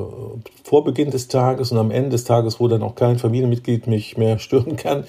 vor 0.64 0.84
Beginn 0.84 1.12
des 1.12 1.28
Tages 1.28 1.72
und 1.72 1.78
am 1.78 1.92
Ende 1.92 2.10
des 2.10 2.24
Tages, 2.24 2.60
wo 2.60 2.68
dann 2.68 2.82
auch 2.82 2.96
kein 2.96 3.20
Familienmitglied 3.20 3.86
mich 3.86 4.18
mehr 4.18 4.40
stören 4.40 4.76
kann, 4.76 5.04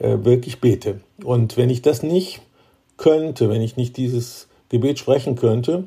äh, 0.00 0.18
wirklich 0.24 0.60
bete. 0.60 1.00
Und 1.24 1.56
wenn 1.56 1.70
ich 1.70 1.80
das 1.80 2.02
nicht 2.02 2.42
könnte, 2.98 3.48
wenn 3.48 3.62
ich 3.62 3.78
nicht 3.78 3.96
dieses 3.96 4.48
Gebet 4.68 4.98
sprechen 4.98 5.36
könnte, 5.36 5.84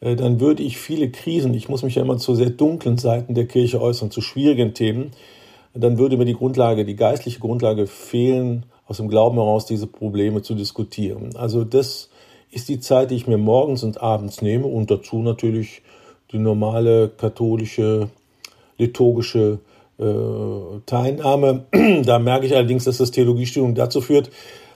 dann 0.00 0.40
würde 0.40 0.62
ich 0.62 0.78
viele 0.78 1.10
Krisen, 1.10 1.52
ich 1.54 1.68
muss 1.68 1.82
mich 1.82 1.96
ja 1.96 2.02
immer 2.02 2.16
zu 2.16 2.34
sehr 2.34 2.50
dunklen 2.50 2.98
Seiten 2.98 3.34
der 3.34 3.46
Kirche 3.46 3.80
äußern, 3.80 4.10
zu 4.10 4.20
schwierigen 4.20 4.74
Themen, 4.74 5.12
dann 5.74 5.98
würde 5.98 6.16
mir 6.16 6.24
die 6.24 6.34
Grundlage, 6.34 6.84
die 6.84 6.96
geistliche 6.96 7.40
Grundlage 7.40 7.86
fehlen, 7.86 8.66
aus 8.86 8.96
dem 8.96 9.08
Glauben 9.08 9.36
heraus 9.36 9.66
diese 9.66 9.86
Probleme 9.86 10.42
zu 10.42 10.54
diskutieren. 10.54 11.36
Also 11.36 11.64
das 11.64 12.10
ist 12.50 12.68
die 12.68 12.80
Zeit, 12.80 13.10
die 13.10 13.14
ich 13.14 13.28
mir 13.28 13.38
morgens 13.38 13.84
und 13.84 14.02
abends 14.02 14.42
nehme 14.42 14.66
und 14.66 14.90
dazu 14.90 15.18
natürlich 15.18 15.82
die 16.32 16.38
normale 16.38 17.08
katholische 17.08 18.08
liturgische 18.78 19.60
äh, 19.98 20.80
Teilnahme. 20.86 21.66
da 22.04 22.18
merke 22.18 22.46
ich 22.46 22.56
allerdings, 22.56 22.84
dass 22.84 22.98
das 22.98 23.10
Theologiestudium 23.10 23.74
dazu 23.74 24.00
führt, 24.00 24.30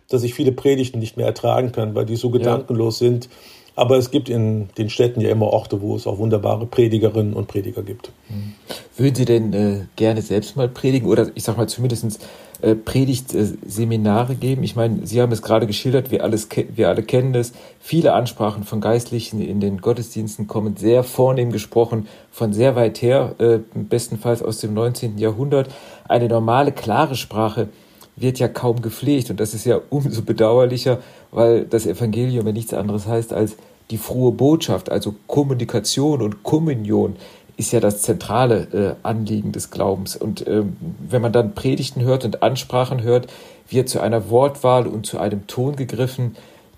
dass 0.08 0.22
ich 0.22 0.34
viele 0.34 0.52
Predigten 0.52 0.98
nicht 0.98 1.16
mehr 1.16 1.26
ertragen 1.26 1.72
kann, 1.72 1.94
weil 1.94 2.04
die 2.04 2.16
so 2.16 2.30
gedankenlos 2.30 3.00
ja. 3.00 3.08
sind. 3.08 3.28
Aber 3.76 3.96
es 3.98 4.10
gibt 4.10 4.28
in 4.28 4.68
den 4.78 4.88
Städten 4.88 5.20
ja 5.20 5.30
immer 5.30 5.46
Orte, 5.46 5.80
wo 5.80 5.96
es 5.96 6.06
auch 6.06 6.18
wunderbare 6.18 6.66
Predigerinnen 6.66 7.34
und 7.34 7.48
Prediger 7.48 7.82
gibt. 7.82 8.12
Hm. 8.28 8.54
Würden 8.96 9.14
Sie 9.16 9.24
denn 9.24 9.52
äh, 9.52 9.80
gerne 9.96 10.22
selbst 10.22 10.56
mal 10.56 10.68
predigen 10.68 11.08
oder 11.08 11.30
ich 11.34 11.42
sag 11.42 11.56
mal 11.56 11.68
zumindest 11.68 12.24
äh, 12.62 12.76
Predigtseminare 12.76 14.36
geben? 14.36 14.62
Ich 14.62 14.76
meine, 14.76 15.04
Sie 15.04 15.20
haben 15.20 15.32
es 15.32 15.42
gerade 15.42 15.66
geschildert, 15.66 16.12
wir, 16.12 16.22
alles, 16.22 16.48
wir 16.74 16.88
alle 16.88 17.02
kennen 17.02 17.34
es. 17.34 17.52
Viele 17.80 18.12
Ansprachen 18.12 18.62
von 18.62 18.80
Geistlichen 18.80 19.40
in 19.40 19.58
den 19.58 19.80
Gottesdiensten 19.80 20.46
kommen 20.46 20.76
sehr 20.76 21.02
vornehm 21.02 21.50
gesprochen, 21.50 22.06
von 22.30 22.52
sehr 22.52 22.76
weit 22.76 23.02
her, 23.02 23.34
äh, 23.38 23.58
bestenfalls 23.74 24.40
aus 24.40 24.58
dem 24.58 24.74
19. 24.74 25.18
Jahrhundert. 25.18 25.68
Eine 26.06 26.28
normale, 26.28 26.70
klare 26.70 27.16
Sprache 27.16 27.70
wird 28.16 28.38
ja 28.38 28.48
kaum 28.48 28.82
gepflegt. 28.82 29.30
Und 29.30 29.40
das 29.40 29.54
ist 29.54 29.66
ja 29.66 29.80
umso 29.90 30.22
bedauerlicher, 30.22 30.98
weil 31.30 31.64
das 31.64 31.86
Evangelium 31.86 32.46
ja 32.46 32.52
nichts 32.52 32.74
anderes 32.74 33.06
heißt 33.06 33.32
als 33.32 33.56
die 33.90 33.98
frohe 33.98 34.32
Botschaft, 34.32 34.90
also 34.90 35.14
Kommunikation 35.26 36.22
und 36.22 36.42
Kommunion 36.42 37.16
ist 37.56 37.72
ja 37.72 37.80
das 37.80 38.02
zentrale 38.02 38.96
äh, 39.02 39.06
Anliegen 39.06 39.52
des 39.52 39.70
Glaubens. 39.70 40.16
Und 40.16 40.46
ähm, 40.46 40.76
wenn 41.08 41.22
man 41.22 41.32
dann 41.32 41.54
Predigten 41.54 42.02
hört 42.02 42.24
und 42.24 42.42
Ansprachen 42.42 43.02
hört, 43.02 43.28
wird 43.68 43.88
zu 43.88 44.00
einer 44.00 44.28
Wortwahl 44.30 44.86
und 44.86 45.06
zu 45.06 45.18
einem 45.18 45.46
Ton 45.46 45.76
gegriffen, 45.76 46.36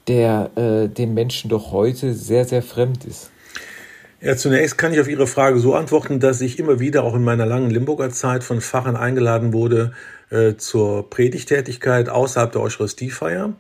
der 0.09 0.51
äh, 0.57 0.89
den 0.89 1.15
Menschen 1.15 1.49
doch 1.49 1.73
heute 1.73 2.13
sehr, 2.15 2.45
sehr 2.45 2.63
fremd 2.63 3.05
ist. 3.05 3.31
Ja, 4.21 4.37
zunächst 4.37 4.79
kann 4.79 4.93
ich 4.93 5.01
auf 5.01 5.09
Ihre 5.09 5.27
Frage 5.27 5.59
so 5.59 5.75
antworten, 5.75 6.21
dass 6.21 6.41
ich 6.41 6.59
immer 6.59 6.81
wieder 6.81 7.05
auch 7.05 7.15
in 7.15 7.25
meiner 7.25 7.47
langen 7.47 7.71
Limburger 7.71 8.11
Zeit 8.11 8.45
von 8.45 8.61
Pfarrern 8.61 8.97
eingeladen 8.97 9.53
wurde, 9.53 9.93
äh, 10.31 10.57
zur 10.57 11.09
Predigtätigkeit 11.11 12.09
außerhalb 12.09 12.53
der 12.53 12.61
Eucharistiefeier. 12.61 13.55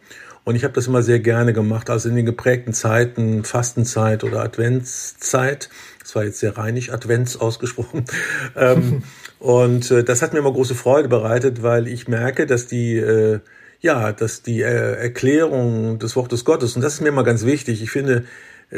Und 0.45 0.55
ich 0.55 0.63
habe 0.63 0.75
das 0.75 0.87
immer 0.87 1.03
sehr 1.03 1.19
gerne 1.19 1.53
gemacht, 1.53 1.91
also 1.91 2.09
in 2.09 2.15
den 2.15 2.27
geprägten 2.27 2.73
Zeiten, 2.73 3.43
Fastenzeit 3.43 4.23
oder 4.23 4.43
Adventszeit. 4.43 5.69
Das 6.01 6.15
war 6.15 6.25
jetzt 6.25 6.39
sehr 6.39 6.57
reinig 6.57 6.93
Advents 6.93 7.37
ausgesprochen. 7.37 8.05
ähm, 8.57 9.03
und 9.41 9.91
äh, 9.91 10.05
das 10.05 10.23
hat 10.23 10.33
mir 10.33 10.39
immer 10.39 10.53
große 10.53 10.77
Freude 10.77 11.09
bereitet, 11.09 11.63
weil 11.65 11.89
ich 11.89 12.07
merke, 12.07 12.47
dass 12.47 12.69
die 12.69 12.97
äh, 12.97 13.41
ja, 13.81 14.13
dass 14.13 14.43
die 14.43 14.63
äh, 14.63 14.95
Erklärung 14.95 15.99
des 15.99 16.17
Wortes 16.17 16.45
Gottes, 16.45 16.77
und 16.77 16.83
das 16.83 16.95
ist 16.95 17.01
mir 17.01 17.09
immer 17.09 17.25
ganz 17.25 17.45
wichtig, 17.45 17.83
ich 17.83 17.91
finde, 17.91 18.25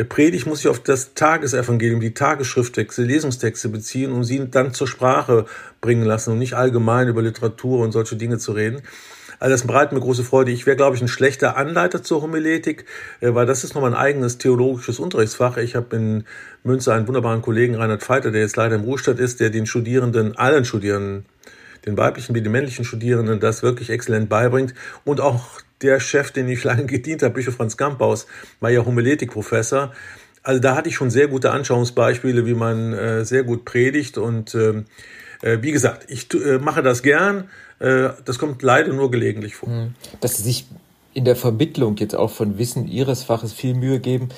Predigt 0.09 0.47
muss 0.47 0.59
sich 0.59 0.69
auf 0.69 0.81
das 0.81 1.15
Tagesevangelium, 1.15 2.01
die 2.01 2.13
Tagesschrifttexte, 2.13 3.03
Lesungstexte 3.03 3.71
beziehen 3.71 4.13
und 4.13 4.25
sie 4.25 4.51
dann 4.51 4.75
zur 4.75 4.87
Sprache 4.87 5.47
bringen 5.81 6.05
lassen 6.05 6.33
und 6.33 6.39
nicht 6.39 6.55
allgemein 6.55 7.09
über 7.09 7.23
Literatur 7.23 7.81
und 7.81 7.93
solche 7.93 8.17
Dinge 8.17 8.39
zu 8.39 8.53
reden. 8.53 8.83
Also 9.41 9.53
das 9.53 9.67
bereitet 9.67 9.93
mir 9.93 10.01
große 10.01 10.25
Freude. 10.25 10.51
Ich 10.51 10.67
wäre, 10.67 10.77
glaube 10.77 10.97
ich, 10.97 11.03
ein 11.03 11.09
schlechter 11.09 11.57
Anleiter 11.57 12.03
zur 12.03 12.23
Homiletik, 12.23 12.87
äh, 13.21 13.35
weil 13.35 13.47
das 13.47 13.65
ist 13.65 13.75
nochmal 13.75 13.93
ein 13.93 13.99
eigenes 13.99 14.39
theologisches 14.39 14.99
Unterrichtsfach. 14.99 15.57
Ich 15.59 15.77
habe 15.77 15.95
in 15.97 16.25
Münster 16.65 16.95
einen 16.95 17.07
wunderbaren 17.07 17.41
Kollegen, 17.41 17.77
Reinhard 17.77 18.03
Feiter, 18.03 18.31
der 18.31 18.41
jetzt 18.41 18.57
leider 18.57 18.75
im 18.75 18.83
Ruhestand 18.83 19.21
ist, 19.21 19.41
der 19.41 19.51
den 19.51 19.67
Studierenden, 19.67 20.37
allen 20.37 20.65
Studierenden, 20.65 21.25
den 21.89 21.97
weiblichen 21.97 22.35
wie 22.35 22.43
den 22.43 22.53
männlichen 22.53 22.85
Studierenden, 22.85 23.41
das 23.41 23.63
wirklich 23.63 23.91
exzellent 23.91 24.29
beibringt 24.29 24.75
und 25.05 25.21
auch 25.21 25.61
der 25.83 26.01
Chef, 26.01 26.31
den 26.31 26.49
ich 26.49 26.65
lange 26.71 26.87
gedient 26.87 27.23
habe, 27.23 27.35
Bischof 27.35 27.55
Franz 27.55 27.77
Gampaus, 27.77 28.27
war 28.61 28.71
ja 28.71 28.85
Homiletikprofessor. 28.85 29.93
Also 30.43 30.61
da 30.61 30.77
hatte 30.77 30.89
ich 30.89 30.95
schon 30.95 31.11
sehr 31.11 31.29
gute 31.29 31.51
Anschauungsbeispiele, 31.51 32.47
wie 32.47 32.55
man 32.55 32.93
äh, 32.93 33.25
sehr 33.25 33.43
gut 33.43 33.65
predigt. 33.65 34.19
Und 34.19 34.55
ähm, 34.55 34.87
äh, 35.43 35.59
wie 35.61 35.73
gesagt, 35.73 36.07
ich 36.09 36.33
äh, 36.35 36.59
mache 36.59 36.83
das 36.83 37.03
gern. 37.03 37.49
Äh, 37.81 38.11
das 38.25 38.39
kommt 38.39 38.63
leider 38.63 38.93
nur 38.93 39.11
gelegentlich 39.11 39.57
vor. 39.57 39.69
Hm. 39.69 39.95
Dass 40.21 40.37
Sie 40.37 40.45
sich 40.45 40.67
in 41.13 41.25
der 41.25 41.37
Vermittlung 41.37 41.97
jetzt 41.97 42.15
auch 42.15 42.31
von 42.31 42.57
Wissen 42.59 42.87
Ihres 42.87 43.25
Faches 43.25 43.53
viel 43.53 43.75
Mühe 43.75 43.99
geben, 43.99 44.29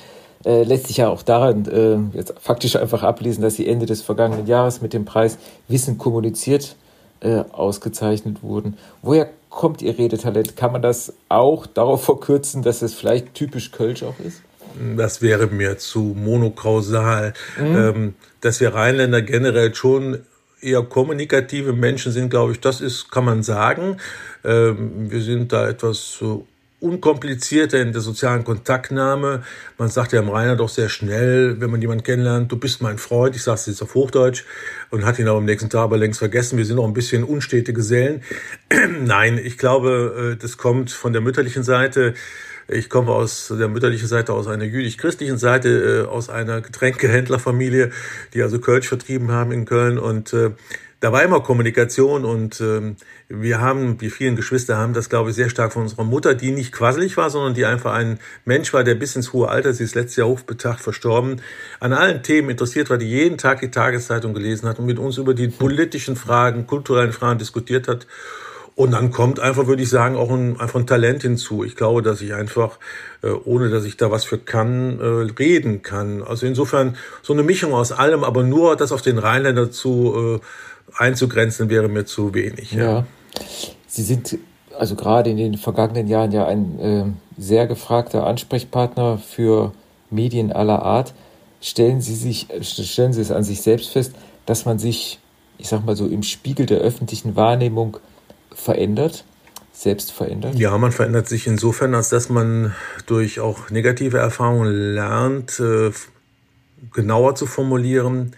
äh, 0.43 0.63
lässt 0.63 0.87
sich 0.87 0.97
ja 0.97 1.07
auch 1.07 1.21
daran 1.21 1.65
äh, 1.67 2.17
jetzt 2.17 2.33
faktisch 2.41 2.75
einfach 2.75 3.03
ablesen, 3.03 3.41
dass 3.41 3.55
Sie 3.55 3.67
Ende 3.67 3.85
des 3.85 4.01
vergangenen 4.01 4.47
Jahres 4.47 4.81
mit 4.81 4.93
dem 4.93 5.05
Preis 5.05 5.37
Wissen 5.67 5.97
kommuniziert 5.97 6.75
äh, 7.21 7.43
ausgezeichnet 7.51 8.43
wurden. 8.43 8.77
Woher 9.01 9.29
kommt 9.49 9.81
Ihr 9.81 9.97
Redetalent? 9.97 10.55
Kann 10.55 10.71
man 10.71 10.81
das 10.81 11.13
auch 11.29 11.65
darauf 11.65 12.03
verkürzen, 12.03 12.63
dass 12.63 12.81
es 12.81 12.93
vielleicht 12.93 13.33
typisch 13.33 13.71
Kölsch 13.71 14.03
auch 14.03 14.19
ist? 14.19 14.41
Das 14.97 15.21
wäre 15.21 15.47
mir 15.47 15.77
zu 15.77 15.99
monokausal. 15.99 17.33
Mhm. 17.59 17.75
Ähm, 17.75 18.13
dass 18.39 18.59
wir 18.59 18.73
Rheinländer 18.73 19.21
generell 19.21 19.75
schon 19.75 20.19
eher 20.61 20.83
kommunikative 20.83 21.73
Menschen 21.73 22.11
sind, 22.11 22.29
glaube 22.29 22.53
ich, 22.53 22.59
das 22.59 22.81
ist, 22.81 23.11
kann 23.11 23.25
man 23.25 23.43
sagen. 23.43 23.97
Ähm, 24.43 25.11
wir 25.11 25.21
sind 25.21 25.51
da 25.51 25.67
etwas 25.67 26.13
so 26.13 26.47
unkomplizierter 26.81 27.79
in 27.79 27.93
der 27.93 28.01
sozialen 28.01 28.43
Kontaktnahme. 28.43 29.43
Man 29.77 29.89
sagt 29.89 30.11
ja 30.13 30.19
im 30.19 30.29
Rainer 30.29 30.55
doch 30.55 30.67
sehr 30.67 30.89
schnell, 30.89 31.61
wenn 31.61 31.69
man 31.69 31.79
jemanden 31.79 32.03
kennenlernt, 32.03 32.51
du 32.51 32.57
bist 32.57 32.81
mein 32.81 32.97
Freund, 32.97 33.35
ich 33.35 33.43
sage 33.43 33.55
es 33.55 33.65
jetzt 33.67 33.81
auf 33.83 33.93
Hochdeutsch 33.93 34.43
und 34.89 35.05
hat 35.05 35.19
ihn 35.19 35.27
aber 35.27 35.37
am 35.37 35.45
nächsten 35.45 35.69
Tag 35.69 35.81
aber 35.81 35.97
längst 35.97 36.19
vergessen. 36.19 36.57
Wir 36.57 36.65
sind 36.65 36.79
auch 36.79 36.87
ein 36.87 36.93
bisschen 36.93 37.23
unstete 37.23 37.71
Gesellen. 37.71 38.23
Nein, 39.01 39.39
ich 39.41 39.59
glaube, 39.59 40.33
äh, 40.33 40.41
das 40.41 40.57
kommt 40.57 40.91
von 40.91 41.13
der 41.13 41.21
mütterlichen 41.21 41.63
Seite. 41.63 42.15
Ich 42.67 42.89
komme 42.89 43.11
aus 43.11 43.53
der 43.55 43.67
mütterlichen 43.67 44.07
Seite, 44.07 44.33
aus 44.33 44.47
einer 44.47 44.63
jüdisch-christlichen 44.63 45.37
Seite, 45.37 46.05
äh, 46.05 46.07
aus 46.07 46.29
einer 46.29 46.61
Getränkehändlerfamilie, 46.61 47.91
die 48.33 48.41
also 48.41 48.59
Kölsch 48.59 48.87
vertrieben 48.87 49.31
haben 49.31 49.51
in 49.51 49.65
Köln 49.65 49.99
und 49.99 50.33
äh, 50.33 50.51
da 51.01 51.11
war 51.11 51.23
immer 51.23 51.41
Kommunikation 51.41 52.23
und 52.25 52.61
ähm, 52.61 52.95
wir 53.27 53.59
haben, 53.59 53.97
die 53.97 54.11
vielen 54.11 54.35
Geschwister 54.35 54.77
haben 54.77 54.93
das, 54.93 55.09
glaube 55.09 55.31
ich, 55.31 55.35
sehr 55.35 55.49
stark 55.49 55.73
von 55.73 55.81
unserer 55.81 56.03
Mutter, 56.03 56.35
die 56.35 56.51
nicht 56.51 56.71
quasselig 56.71 57.17
war, 57.17 57.31
sondern 57.31 57.55
die 57.55 57.65
einfach 57.65 57.93
ein 57.93 58.19
Mensch 58.45 58.71
war, 58.71 58.83
der 58.83 58.93
bis 58.93 59.15
ins 59.15 59.33
hohe 59.33 59.49
Alter, 59.49 59.73
sie 59.73 59.83
ist 59.83 59.95
letztes 59.95 60.17
Jahr 60.17 60.27
hochbetagt 60.27 60.79
verstorben, 60.79 61.41
an 61.79 61.93
allen 61.93 62.21
Themen 62.21 62.51
interessiert 62.51 62.91
war, 62.91 62.99
die 62.99 63.09
jeden 63.09 63.39
Tag 63.39 63.61
die 63.61 63.71
Tageszeitung 63.71 64.35
gelesen 64.35 64.69
hat 64.69 64.77
und 64.77 64.85
mit 64.85 64.99
uns 64.99 65.17
über 65.17 65.33
die 65.33 65.47
politischen 65.47 66.15
Fragen, 66.15 66.67
kulturellen 66.67 67.13
Fragen 67.13 67.39
diskutiert 67.39 67.87
hat. 67.87 68.05
Und 68.81 68.93
dann 68.93 69.11
kommt 69.11 69.39
einfach, 69.39 69.67
würde 69.67 69.83
ich 69.83 69.89
sagen, 69.91 70.15
auch 70.15 70.31
ein, 70.31 70.59
einfach 70.59 70.79
ein 70.79 70.87
Talent 70.87 71.21
hinzu. 71.21 71.63
Ich 71.63 71.75
glaube, 71.75 72.01
dass 72.01 72.19
ich 72.19 72.33
einfach, 72.33 72.79
äh, 73.21 73.27
ohne 73.29 73.69
dass 73.69 73.85
ich 73.85 73.95
da 73.95 74.09
was 74.09 74.23
für 74.23 74.39
kann, 74.39 74.99
äh, 74.99 75.05
reden 75.39 75.83
kann. 75.83 76.23
Also 76.23 76.47
insofern 76.47 76.95
so 77.21 77.31
eine 77.33 77.43
Mischung 77.43 77.75
aus 77.75 77.91
allem, 77.91 78.23
aber 78.23 78.41
nur 78.41 78.75
das 78.75 78.91
auf 78.91 79.03
den 79.03 79.19
Rheinländer 79.19 79.69
zu 79.69 80.39
äh, 80.97 80.97
einzugrenzen 80.97 81.69
wäre 81.69 81.89
mir 81.89 82.05
zu 82.05 82.33
wenig. 82.33 82.71
Ja. 82.71 82.83
ja. 82.83 83.05
Sie 83.85 84.01
sind 84.01 84.39
also 84.75 84.95
gerade 84.95 85.29
in 85.29 85.37
den 85.37 85.57
vergangenen 85.59 86.07
Jahren 86.07 86.31
ja 86.31 86.47
ein 86.47 87.19
sehr 87.37 87.67
gefragter 87.67 88.25
Ansprechpartner 88.25 89.19
für 89.19 89.73
Medien 90.09 90.51
aller 90.51 90.81
Art. 90.81 91.13
Stellen 91.61 92.01
Sie 92.01 92.15
sich, 92.15 92.47
stellen 92.61 93.13
Sie 93.13 93.21
es 93.21 93.31
an 93.31 93.43
sich 93.43 93.61
selbst 93.61 93.91
fest, 93.91 94.13
dass 94.47 94.65
man 94.65 94.79
sich, 94.79 95.19
ich 95.59 95.67
sag 95.67 95.85
mal 95.85 95.95
so, 95.95 96.07
im 96.07 96.23
Spiegel 96.23 96.65
der 96.65 96.79
öffentlichen 96.79 97.35
Wahrnehmung 97.35 97.97
verändert, 98.61 99.25
selbst 99.73 100.11
verändert? 100.11 100.55
Ja, 100.55 100.77
man 100.77 100.91
verändert 100.91 101.27
sich 101.27 101.47
insofern, 101.47 101.95
als 101.95 102.09
dass 102.09 102.29
man 102.29 102.75
durch 103.05 103.39
auch 103.39 103.69
negative 103.69 104.17
Erfahrungen 104.17 104.93
lernt, 104.93 105.59
äh, 105.59 105.91
genauer 106.93 107.35
zu 107.35 107.45
formulieren, 107.45 108.35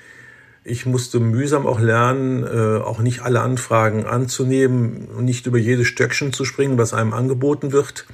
ich 0.65 0.85
musste 0.85 1.19
mühsam 1.19 1.67
auch 1.67 1.79
lernen, 1.79 2.43
äh, 2.43 2.81
auch 2.81 2.99
nicht 2.99 3.21
alle 3.21 3.41
Anfragen 3.41 4.05
anzunehmen 4.05 5.09
nicht 5.19 5.45
über 5.45 5.57
jedes 5.57 5.87
Stöckchen 5.87 6.31
zu 6.31 6.45
springen, 6.45 6.77
was 6.77 6.93
einem 6.93 7.13
angeboten 7.13 7.71
wird. 7.71 8.05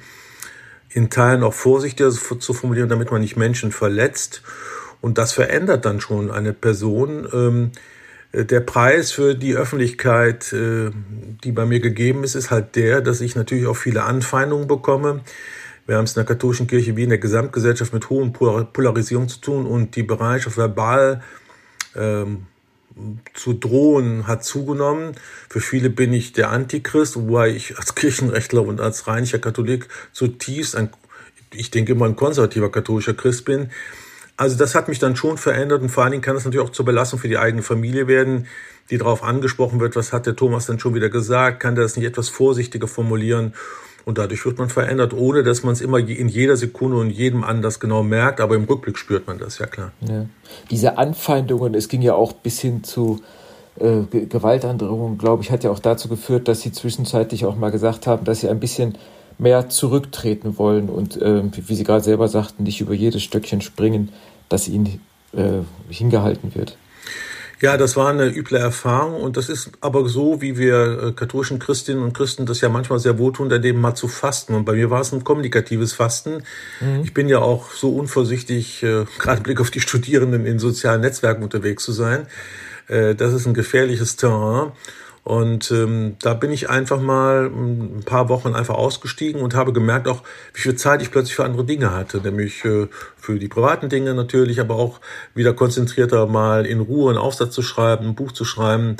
in 0.92 1.08
Teilen 1.08 1.44
auch 1.44 1.54
vorsichtiger 1.54 2.10
zu 2.10 2.52
formulieren, 2.52 2.88
damit 2.88 3.12
man 3.12 3.20
nicht 3.20 3.36
Menschen 3.36 3.70
verletzt. 3.70 4.42
Und 5.00 5.18
das 5.18 5.32
verändert 5.32 5.84
dann 5.84 6.00
schon 6.00 6.32
eine 6.32 6.52
Person. 6.52 7.28
Ähm, 7.32 7.70
äh, 7.72 7.78
der 8.32 8.60
Preis 8.60 9.10
für 9.10 9.34
die 9.34 9.56
Öffentlichkeit, 9.56 10.52
äh, 10.52 10.90
die 11.42 11.52
bei 11.52 11.66
mir 11.66 11.80
gegeben 11.80 12.22
ist, 12.22 12.34
ist 12.34 12.50
halt 12.50 12.76
der, 12.76 13.00
dass 13.00 13.20
ich 13.20 13.34
natürlich 13.34 13.66
auch 13.66 13.76
viele 13.76 14.04
Anfeindungen 14.04 14.68
bekomme. 14.68 15.22
Wir 15.86 15.96
haben 15.96 16.04
es 16.04 16.12
in 16.12 16.20
der 16.20 16.24
katholischen 16.24 16.68
Kirche 16.68 16.96
wie 16.96 17.02
in 17.02 17.08
der 17.08 17.18
Gesamtgesellschaft 17.18 17.92
mit 17.92 18.10
hohen 18.10 18.32
Polarisierung 18.32 19.28
zu 19.28 19.40
tun 19.40 19.66
und 19.66 19.96
die 19.96 20.04
Bereitschaft 20.04 20.56
verbal 20.56 21.22
ähm, 21.96 22.46
zu 23.34 23.54
drohen 23.54 24.26
hat 24.28 24.44
zugenommen. 24.44 25.14
Für 25.48 25.60
viele 25.60 25.90
bin 25.90 26.12
ich 26.12 26.32
der 26.32 26.50
Antichrist, 26.50 27.16
wobei 27.16 27.50
ich 27.50 27.76
als 27.78 27.94
Kirchenrechtler 27.94 28.62
und 28.62 28.80
als 28.80 29.08
rheinischer 29.08 29.38
Katholik 29.38 29.88
zutiefst 30.12 30.76
ein, 30.76 30.90
ich 31.52 31.70
denke 31.70 31.92
immer 31.92 32.06
ein 32.06 32.16
konservativer 32.16 32.70
katholischer 32.70 33.14
Christ 33.14 33.44
bin. 33.44 33.70
Also 34.40 34.56
das 34.56 34.74
hat 34.74 34.88
mich 34.88 34.98
dann 34.98 35.16
schon 35.16 35.36
verändert 35.36 35.82
und 35.82 35.90
vor 35.90 36.02
allen 36.02 36.12
Dingen 36.12 36.22
kann 36.22 36.34
es 36.34 36.46
natürlich 36.46 36.66
auch 36.66 36.72
zur 36.72 36.86
Belastung 36.86 37.18
für 37.18 37.28
die 37.28 37.36
eigene 37.36 37.62
Familie 37.62 38.06
werden, 38.06 38.46
die 38.88 38.96
darauf 38.96 39.22
angesprochen 39.22 39.80
wird, 39.80 39.96
was 39.96 40.14
hat 40.14 40.24
der 40.24 40.34
Thomas 40.34 40.64
denn 40.64 40.78
schon 40.78 40.94
wieder 40.94 41.10
gesagt, 41.10 41.60
kann 41.60 41.74
der 41.74 41.84
das 41.84 41.94
nicht 41.94 42.06
etwas 42.06 42.30
vorsichtiger 42.30 42.88
formulieren 42.88 43.52
und 44.06 44.16
dadurch 44.16 44.46
wird 44.46 44.56
man 44.56 44.70
verändert, 44.70 45.12
ohne 45.12 45.42
dass 45.42 45.62
man 45.62 45.74
es 45.74 45.82
immer 45.82 45.98
in 45.98 46.28
jeder 46.28 46.56
Sekunde 46.56 46.96
und 46.96 47.10
jedem 47.10 47.44
anders 47.44 47.80
genau 47.80 48.02
merkt, 48.02 48.40
aber 48.40 48.54
im 48.54 48.64
Rückblick 48.64 48.96
spürt 48.96 49.26
man 49.26 49.38
das, 49.38 49.58
ja 49.58 49.66
klar. 49.66 49.92
Ja. 50.08 50.24
Diese 50.70 50.96
Anfeindungen, 50.96 51.74
es 51.74 51.88
ging 51.88 52.00
ja 52.00 52.14
auch 52.14 52.32
bis 52.32 52.60
hin 52.60 52.82
zu 52.82 53.20
äh, 53.78 54.04
Gewaltandrohungen, 54.10 55.18
glaube 55.18 55.42
ich, 55.42 55.50
hat 55.50 55.64
ja 55.64 55.70
auch 55.70 55.80
dazu 55.80 56.08
geführt, 56.08 56.48
dass 56.48 56.62
sie 56.62 56.72
zwischenzeitlich 56.72 57.44
auch 57.44 57.56
mal 57.56 57.70
gesagt 57.70 58.06
haben, 58.06 58.24
dass 58.24 58.40
sie 58.40 58.48
ein 58.48 58.58
bisschen 58.58 58.96
mehr 59.40 59.70
zurücktreten 59.70 60.58
wollen 60.58 60.88
und, 60.88 61.20
äh, 61.20 61.42
wie 61.66 61.74
Sie 61.74 61.84
gerade 61.84 62.04
selber 62.04 62.28
sagten, 62.28 62.62
nicht 62.62 62.80
über 62.80 62.92
jedes 62.92 63.22
Stöckchen 63.22 63.62
springen, 63.62 64.10
das 64.50 64.68
ihnen 64.68 65.00
äh, 65.32 65.62
hingehalten 65.88 66.54
wird. 66.54 66.76
Ja, 67.62 67.76
das 67.76 67.94
war 67.94 68.08
eine 68.08 68.26
üble 68.26 68.56
Erfahrung 68.56 69.20
und 69.20 69.36
das 69.36 69.50
ist 69.50 69.72
aber 69.82 70.08
so, 70.08 70.40
wie 70.40 70.56
wir 70.56 71.02
äh, 71.02 71.12
katholischen 71.12 71.58
Christinnen 71.58 72.02
und 72.02 72.14
Christen 72.14 72.46
das 72.46 72.62
ja 72.62 72.70
manchmal 72.70 72.98
sehr 73.00 73.18
wohltun, 73.18 73.50
daneben 73.50 73.82
mal 73.82 73.94
zu 73.94 74.08
fasten. 74.08 74.54
Und 74.54 74.64
bei 74.64 74.72
mir 74.72 74.88
war 74.88 75.02
es 75.02 75.12
ein 75.12 75.24
kommunikatives 75.24 75.92
Fasten. 75.92 76.42
Mhm. 76.80 77.02
Ich 77.04 77.12
bin 77.12 77.28
ja 77.28 77.40
auch 77.40 77.72
so 77.72 77.90
unvorsichtig, 77.94 78.82
äh, 78.82 79.04
gerade 79.18 79.42
Blick 79.42 79.60
auf 79.60 79.70
die 79.70 79.80
Studierenden 79.80 80.46
in 80.46 80.58
sozialen 80.58 81.02
Netzwerken 81.02 81.42
unterwegs 81.42 81.84
zu 81.84 81.92
sein. 81.92 82.26
Äh, 82.88 83.14
das 83.14 83.34
ist 83.34 83.44
ein 83.46 83.52
gefährliches 83.52 84.16
Terrain. 84.16 84.72
Und 85.30 85.70
ähm, 85.70 86.16
da 86.20 86.34
bin 86.34 86.50
ich 86.50 86.70
einfach 86.70 87.00
mal 87.00 87.46
ein 87.46 88.02
paar 88.04 88.28
Wochen 88.28 88.56
einfach 88.56 88.74
ausgestiegen 88.74 89.42
und 89.42 89.54
habe 89.54 89.72
gemerkt 89.72 90.08
auch, 90.08 90.24
wie 90.54 90.60
viel 90.60 90.74
Zeit 90.74 91.02
ich 91.02 91.12
plötzlich 91.12 91.36
für 91.36 91.44
andere 91.44 91.64
Dinge 91.64 91.92
hatte, 91.92 92.18
nämlich 92.18 92.64
äh, 92.64 92.88
für 93.16 93.38
die 93.38 93.46
privaten 93.46 93.88
Dinge 93.88 94.12
natürlich, 94.14 94.58
aber 94.58 94.74
auch 94.74 95.00
wieder 95.32 95.52
konzentrierter 95.52 96.26
mal 96.26 96.66
in 96.66 96.80
Ruhe 96.80 97.10
einen 97.10 97.18
Aufsatz 97.20 97.54
zu 97.54 97.62
schreiben, 97.62 98.06
ein 98.06 98.14
Buch 98.16 98.32
zu 98.32 98.44
schreiben. 98.44 98.96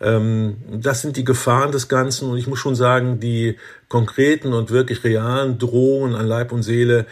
Ähm, 0.00 0.58
das 0.70 1.02
sind 1.02 1.16
die 1.16 1.24
Gefahren 1.24 1.72
des 1.72 1.88
Ganzen 1.88 2.30
und 2.30 2.38
ich 2.38 2.46
muss 2.46 2.60
schon 2.60 2.76
sagen, 2.76 3.18
die 3.18 3.56
konkreten 3.88 4.52
und 4.52 4.70
wirklich 4.70 5.02
realen 5.02 5.58
Drohungen 5.58 6.14
an 6.14 6.28
Leib 6.28 6.52
und 6.52 6.62
Seele, 6.62 7.06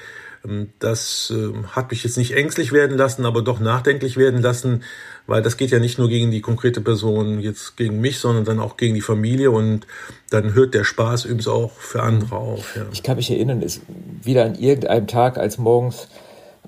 ähm, 0.45 0.71
das 0.79 1.33
äh, 1.35 1.53
hat 1.73 1.91
mich 1.91 2.05
jetzt 2.05 2.17
nicht 2.17 2.37
ängstlich 2.37 2.71
werden 2.71 2.97
lassen, 2.97 3.27
aber 3.27 3.43
doch 3.43 3.59
nachdenklich 3.59 4.17
werden 4.17 4.41
lassen 4.41 4.85
weil 5.27 5.43
das 5.43 5.57
geht 5.57 5.71
ja 5.71 5.79
nicht 5.79 5.99
nur 5.99 6.09
gegen 6.09 6.31
die 6.31 6.41
konkrete 6.41 6.81
Person, 6.81 7.41
jetzt 7.41 7.77
gegen 7.77 8.01
mich, 8.01 8.19
sondern 8.19 8.45
dann 8.45 8.61
auch 8.61 8.77
gegen 8.77 8.95
die 8.95 9.01
Familie 9.01 9.51
und 9.51 9.87
dann 10.31 10.55
hört 10.55 10.75
der 10.75 10.85
Spaß 10.85 11.25
übrigens 11.25 11.49
auch 11.49 11.73
für 11.73 12.03
andere 12.03 12.37
auf. 12.37 12.77
Ja. 12.77 12.83
Ich 12.93 13.03
kann 13.03 13.17
mich 13.17 13.31
erinnern, 13.31 13.63
es 13.63 13.81
wieder 14.23 14.45
an 14.45 14.55
irgendeinem 14.55 15.07
Tag, 15.07 15.39
als 15.39 15.59
morgens 15.59 16.09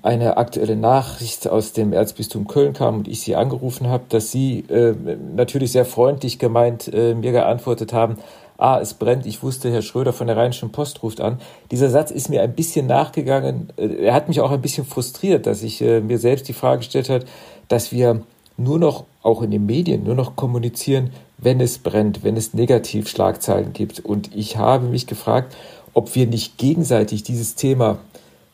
eine 0.01 0.37
aktuelle 0.37 0.75
Nachricht 0.75 1.47
aus 1.47 1.73
dem 1.73 1.91
Erzbistum 1.91 2.47
Köln 2.47 2.73
kam 2.73 2.97
und 2.97 3.07
ich 3.07 3.21
sie 3.21 3.35
angerufen 3.35 3.87
habe, 3.87 4.03
dass 4.09 4.31
sie 4.31 4.59
äh, 4.69 4.93
natürlich 5.35 5.71
sehr 5.71 5.85
freundlich 5.85 6.37
gemeint 6.37 6.93
äh, 6.93 7.15
mir 7.15 7.31
geantwortet 7.31 7.91
haben, 7.91 8.17
ah, 8.57 8.79
es 8.79 8.93
brennt, 8.93 9.25
ich 9.25 9.41
wusste, 9.43 9.71
Herr 9.71 9.81
Schröder 9.81 10.13
von 10.13 10.27
der 10.27 10.37
Rheinischen 10.37 10.71
Post 10.71 11.03
ruft 11.03 11.21
an. 11.21 11.39
Dieser 11.71 11.89
Satz 11.89 12.11
ist 12.11 12.29
mir 12.29 12.41
ein 12.41 12.53
bisschen 12.53 12.87
nachgegangen. 12.87 13.73
Äh, 13.77 14.05
er 14.05 14.13
hat 14.13 14.27
mich 14.27 14.41
auch 14.41 14.51
ein 14.51 14.61
bisschen 14.61 14.85
frustriert, 14.85 15.45
dass 15.45 15.63
ich 15.63 15.81
äh, 15.81 16.01
mir 16.01 16.19
selbst 16.19 16.47
die 16.47 16.53
Frage 16.53 16.79
gestellt 16.79 17.09
habe, 17.09 17.25
dass 17.67 17.91
wir 17.91 18.21
nur 18.57 18.79
noch, 18.79 19.05
auch 19.21 19.41
in 19.41 19.51
den 19.51 19.65
Medien, 19.65 20.03
nur 20.03 20.15
noch 20.15 20.35
kommunizieren, 20.35 21.11
wenn 21.37 21.59
es 21.59 21.77
brennt, 21.77 22.23
wenn 22.23 22.37
es 22.37 22.53
Negativschlagzeilen 22.53 23.73
gibt. 23.73 23.99
Und 23.99 24.35
ich 24.35 24.57
habe 24.57 24.87
mich 24.87 25.07
gefragt, 25.07 25.55
ob 25.93 26.15
wir 26.15 26.27
nicht 26.27 26.57
gegenseitig 26.57 27.23
dieses 27.23 27.55
Thema 27.55 27.97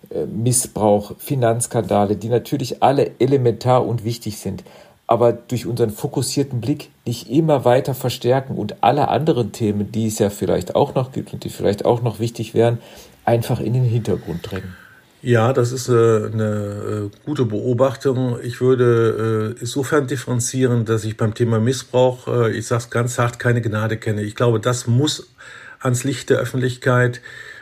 äh, 0.09 0.25
Missbrauch, 0.25 1.13
Finanzskandale, 1.17 2.15
die 2.15 2.29
natürlich 2.29 2.81
alle 2.81 3.11
elementar 3.19 3.85
und 3.85 4.03
wichtig 4.03 4.37
sind, 4.37 4.63
aber 5.07 5.33
durch 5.33 5.65
unseren 5.65 5.89
fokussierten 5.89 6.61
Blick 6.61 6.89
nicht 7.05 7.29
immer 7.29 7.65
weiter 7.65 7.93
verstärken 7.93 8.55
und 8.55 8.81
alle 8.81 9.09
anderen 9.09 9.51
Themen, 9.51 9.91
die 9.91 10.07
es 10.07 10.19
ja 10.19 10.29
vielleicht 10.29 10.75
auch 10.75 10.95
noch 10.95 11.11
gibt 11.11 11.33
und 11.33 11.43
die 11.43 11.49
vielleicht 11.49 11.83
auch 11.83 12.01
noch 12.01 12.19
wichtig 12.19 12.53
wären, 12.53 12.79
einfach 13.25 13.59
in 13.59 13.73
den 13.73 13.83
Hintergrund 13.83 14.39
drängen. 14.49 14.75
Ja, 15.23 15.53
das 15.53 15.71
ist 15.71 15.87
äh, 15.87 15.91
eine 15.91 17.09
äh, 17.13 17.25
gute 17.25 17.45
Beobachtung. 17.45 18.39
Ich 18.41 18.59
würde 18.59 19.53
äh, 19.55 19.61
insofern 19.61 20.07
differenzieren, 20.07 20.83
dass 20.83 21.03
ich 21.05 21.15
beim 21.15 21.35
Thema 21.35 21.59
Missbrauch, 21.59 22.27
ich 22.47 22.65
sage 22.65 22.83
es 22.83 22.89
ganz 22.89 23.19
hart, 23.19 23.37
keine 23.37 23.61
Gnade 23.61 23.97
kenne. 23.97 24.23
Ich 24.23 24.33
glaube, 24.35 24.59
das 24.59 24.87
muss 24.87 25.31
ans 25.79 26.03
Licht 26.03 26.31
der 26.31 26.39
Öffentlichkeit, 26.39 27.21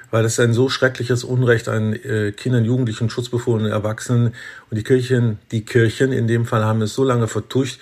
weil 0.09 0.23
es 0.23 0.39
ein 0.39 0.53
so 0.53 0.69
schreckliches 0.69 1.25
Unrecht 1.25 1.67
an 1.67 1.97
Kindern, 2.35 2.65
Jugendlichen, 2.65 3.09
schutzbefohlenen 3.09 3.71
Erwachsenen 3.71 4.33
und 4.69 4.77
die 4.77 4.83
Kirchen, 4.83 5.37
die 5.51 5.63
Kirchen 5.65 6.11
in 6.11 6.27
dem 6.27 6.45
Fall 6.45 6.63
haben 6.63 6.81
es 6.81 6.93
so 6.93 7.03
lange 7.03 7.27
vertuscht, 7.27 7.79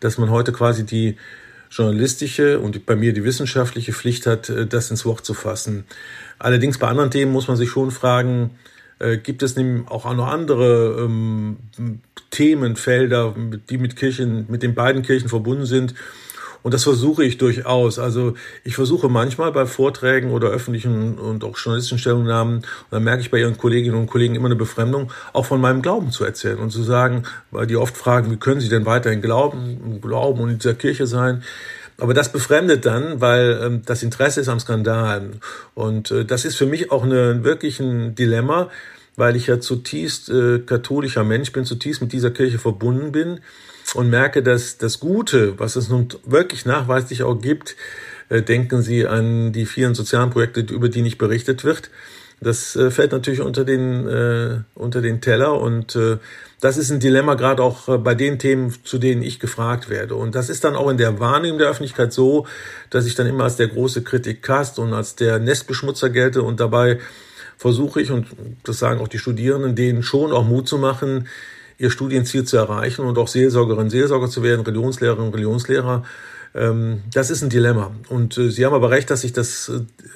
dass 0.00 0.18
man 0.18 0.30
heute 0.30 0.52
quasi 0.52 0.84
die 0.84 1.16
journalistische 1.70 2.60
und 2.60 2.84
bei 2.84 2.96
mir 2.96 3.12
die 3.12 3.24
wissenschaftliche 3.24 3.92
Pflicht 3.92 4.26
hat, 4.26 4.52
das 4.68 4.90
ins 4.90 5.04
Wort 5.04 5.24
zu 5.24 5.34
fassen. 5.34 5.84
Allerdings 6.38 6.78
bei 6.78 6.88
anderen 6.88 7.10
Themen 7.10 7.32
muss 7.32 7.48
man 7.48 7.56
sich 7.56 7.70
schon 7.70 7.90
fragen, 7.90 8.50
äh, 9.00 9.16
gibt 9.16 9.42
es 9.42 9.56
auch 9.86 10.14
noch 10.14 10.28
andere 10.28 10.96
ähm, 11.00 11.56
Themenfelder, 12.30 13.34
die 13.68 13.78
mit 13.78 13.96
Kirchen, 13.96 14.46
mit 14.48 14.62
den 14.62 14.74
beiden 14.74 15.02
Kirchen 15.02 15.28
verbunden 15.28 15.66
sind. 15.66 15.94
Und 16.62 16.74
das 16.74 16.84
versuche 16.84 17.24
ich 17.24 17.38
durchaus. 17.38 17.98
Also 17.98 18.34
ich 18.64 18.74
versuche 18.74 19.08
manchmal 19.08 19.50
bei 19.52 19.64
Vorträgen 19.64 20.30
oder 20.30 20.48
öffentlichen 20.48 21.18
und 21.18 21.42
auch 21.42 21.56
journalistischen 21.56 21.98
Stellungnahmen, 21.98 22.56
und 22.56 22.64
dann 22.90 23.02
merke 23.02 23.22
ich 23.22 23.30
bei 23.30 23.40
Ihren 23.40 23.56
Kolleginnen 23.56 23.96
und 23.96 24.06
Kollegen 24.06 24.34
immer 24.34 24.46
eine 24.46 24.56
Befremdung, 24.56 25.10
auch 25.32 25.46
von 25.46 25.60
meinem 25.60 25.80
Glauben 25.80 26.10
zu 26.10 26.24
erzählen 26.24 26.58
und 26.58 26.70
zu 26.70 26.82
sagen, 26.82 27.22
weil 27.50 27.66
die 27.66 27.76
oft 27.76 27.96
fragen, 27.96 28.30
wie 28.30 28.36
können 28.36 28.60
Sie 28.60 28.68
denn 28.68 28.84
weiterhin 28.84 29.22
glauben, 29.22 30.00
glauben 30.02 30.40
und 30.40 30.50
in 30.50 30.58
dieser 30.58 30.74
Kirche 30.74 31.06
sein? 31.06 31.42
Aber 32.00 32.14
das 32.14 32.32
befremdet 32.32 32.86
dann, 32.86 33.20
weil 33.20 33.60
ähm, 33.62 33.82
das 33.84 34.02
Interesse 34.02 34.40
ist 34.40 34.48
am 34.48 34.60
Skandal. 34.60 35.30
Und 35.74 36.10
äh, 36.10 36.24
das 36.24 36.44
ist 36.44 36.56
für 36.56 36.66
mich 36.66 36.90
auch 36.90 37.04
eine, 37.04 37.44
wirklich 37.44 37.80
ein 37.80 38.14
Dilemma, 38.14 38.70
weil 39.16 39.36
ich 39.36 39.46
ja 39.46 39.60
zutiefst 39.60 40.30
äh, 40.30 40.60
katholischer 40.60 41.24
Mensch 41.24 41.52
bin, 41.52 41.64
zutiefst 41.64 42.00
mit 42.00 42.12
dieser 42.12 42.30
Kirche 42.30 42.58
verbunden 42.58 43.12
bin 43.12 43.40
und 43.94 44.08
merke, 44.08 44.42
dass 44.42 44.78
das 44.78 45.00
Gute, 45.00 45.58
was 45.58 45.76
es 45.76 45.88
nun 45.88 46.08
wirklich 46.24 46.64
nachweislich 46.64 47.22
auch 47.22 47.40
gibt, 47.40 47.76
äh, 48.28 48.42
denken 48.42 48.82
Sie 48.82 49.06
an 49.06 49.52
die 49.52 49.66
vielen 49.66 49.94
sozialen 49.94 50.30
Projekte, 50.30 50.60
über 50.60 50.88
die 50.88 51.02
nicht 51.02 51.18
berichtet 51.18 51.64
wird. 51.64 51.90
Das 52.40 52.74
äh, 52.76 52.90
fällt 52.90 53.12
natürlich 53.12 53.40
unter 53.40 53.64
den, 53.64 54.08
äh, 54.08 54.60
unter 54.74 55.02
den 55.02 55.20
Teller 55.20 55.60
und 55.60 55.94
äh, 55.96 56.16
das 56.60 56.76
ist 56.76 56.90
ein 56.90 57.00
Dilemma 57.00 57.34
gerade 57.34 57.62
auch 57.62 57.88
äh, 57.88 57.98
bei 57.98 58.14
den 58.14 58.38
Themen, 58.38 58.74
zu 58.84 58.98
denen 58.98 59.22
ich 59.22 59.40
gefragt 59.40 59.88
werde. 59.88 60.14
Und 60.14 60.34
das 60.34 60.48
ist 60.48 60.64
dann 60.64 60.76
auch 60.76 60.90
in 60.90 60.98
der 60.98 61.18
Wahrnehmung 61.18 61.58
der 61.58 61.68
Öffentlichkeit 61.68 62.12
so, 62.12 62.46
dass 62.90 63.06
ich 63.06 63.14
dann 63.14 63.26
immer 63.26 63.44
als 63.44 63.56
der 63.56 63.68
große 63.68 64.02
Kritikast 64.02 64.78
und 64.78 64.92
als 64.92 65.16
der 65.16 65.38
Nestbeschmutzer 65.38 66.10
gelte 66.10 66.42
und 66.42 66.60
dabei 66.60 66.98
versuche 67.56 68.00
ich, 68.00 68.10
und 68.10 68.26
das 68.64 68.78
sagen 68.78 69.00
auch 69.00 69.08
die 69.08 69.18
Studierenden, 69.18 69.74
denen 69.74 70.02
schon 70.02 70.32
auch 70.32 70.44
Mut 70.44 70.66
zu 70.66 70.78
machen, 70.78 71.28
ihr 71.76 71.90
Studienziel 71.90 72.44
zu 72.44 72.56
erreichen 72.56 73.04
und 73.04 73.18
auch 73.18 73.28
Seelsorgerin, 73.28 73.90
Seelsorger 73.90 74.28
zu 74.28 74.42
werden, 74.42 74.64
Religionslehrerin, 74.64 75.28
Religionslehrer. 75.28 76.04
Ähm, 76.54 77.02
das 77.12 77.30
ist 77.30 77.42
ein 77.42 77.50
Dilemma. 77.50 77.92
Und 78.08 78.36
äh, 78.38 78.50
Sie 78.50 78.64
haben 78.64 78.74
aber 78.74 78.90
recht, 78.90 79.10
dass 79.10 79.22
sich 79.22 79.32
das 79.32 79.70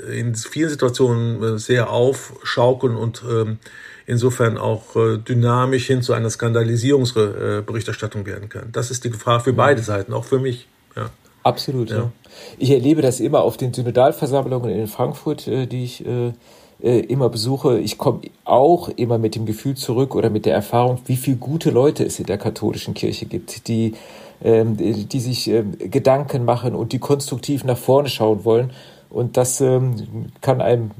äh, 0.09 0.19
in 0.19 0.35
vielen 0.35 0.69
Situationen 0.69 1.59
sehr 1.59 1.91
aufschaukeln 1.91 2.97
und 2.97 3.23
ähm, 3.29 3.59
insofern 4.07 4.59
auch 4.59 4.97
äh, 4.97 5.19
dynamisch 5.19 5.87
hin 5.87 6.03
zu 6.03 6.13
einer 6.13 6.31
Skandalisierungsberichterstattung 6.31 8.27
werden 8.27 8.49
kann. 8.49 8.71
Das 8.73 8.91
ist 8.91 9.05
die 9.05 9.11
Gefahr 9.11 9.41
für 9.41 9.53
beide 9.53 9.83
Seiten, 9.83 10.13
auch 10.13 10.25
für 10.25 10.39
mich. 10.39 10.69
Ja. 10.97 11.11
Absolut. 11.43 11.91
Ja. 11.91 11.97
ja. 11.97 12.13
Ich 12.59 12.71
erlebe 12.71 13.03
das 13.03 13.21
immer 13.21 13.43
auf 13.43 13.57
den 13.57 13.73
Synodalversammlungen 13.73 14.71
in 14.71 14.87
Frankfurt, 14.87 15.47
äh, 15.47 15.67
die 15.67 15.85
ich 15.85 16.05
äh, 16.07 16.33
immer 17.01 17.29
besuche. 17.31 17.79
Ich 17.79 17.99
komme 17.99 18.23
auch 18.45 18.89
immer 18.89 19.19
mit 19.19 19.37
dem 19.37 19.47
Gefühl 19.47 19.75
zurück 19.75 20.15
oder 20.15 20.31
mit 20.31 20.45
der 20.45 20.55
Erfahrung, 20.55 21.01
wie 21.07 21.17
viele 21.17 21.37
gute 21.37 21.71
Leute 21.71 22.05
es 22.05 22.19
in 22.19 22.27
der 22.27 22.39
katholischen 22.39 22.95
Kirche 22.95 23.27
gibt, 23.27 23.69
die, 23.69 23.95
ähm, 24.43 24.77
die 24.77 25.21
sich 25.21 25.49
ähm, 25.49 25.79
Gedanken 25.79 26.45
machen 26.45 26.75
und 26.75 26.93
die 26.93 26.99
konstruktiv 26.99 27.65
nach 27.65 27.79
vorne 27.79 28.09
schauen 28.09 28.45
wollen 28.45 28.71
Und 29.15 29.37
das 29.37 29.61
ähm, 29.61 30.33
kann 30.41 30.61
einem 30.61 30.91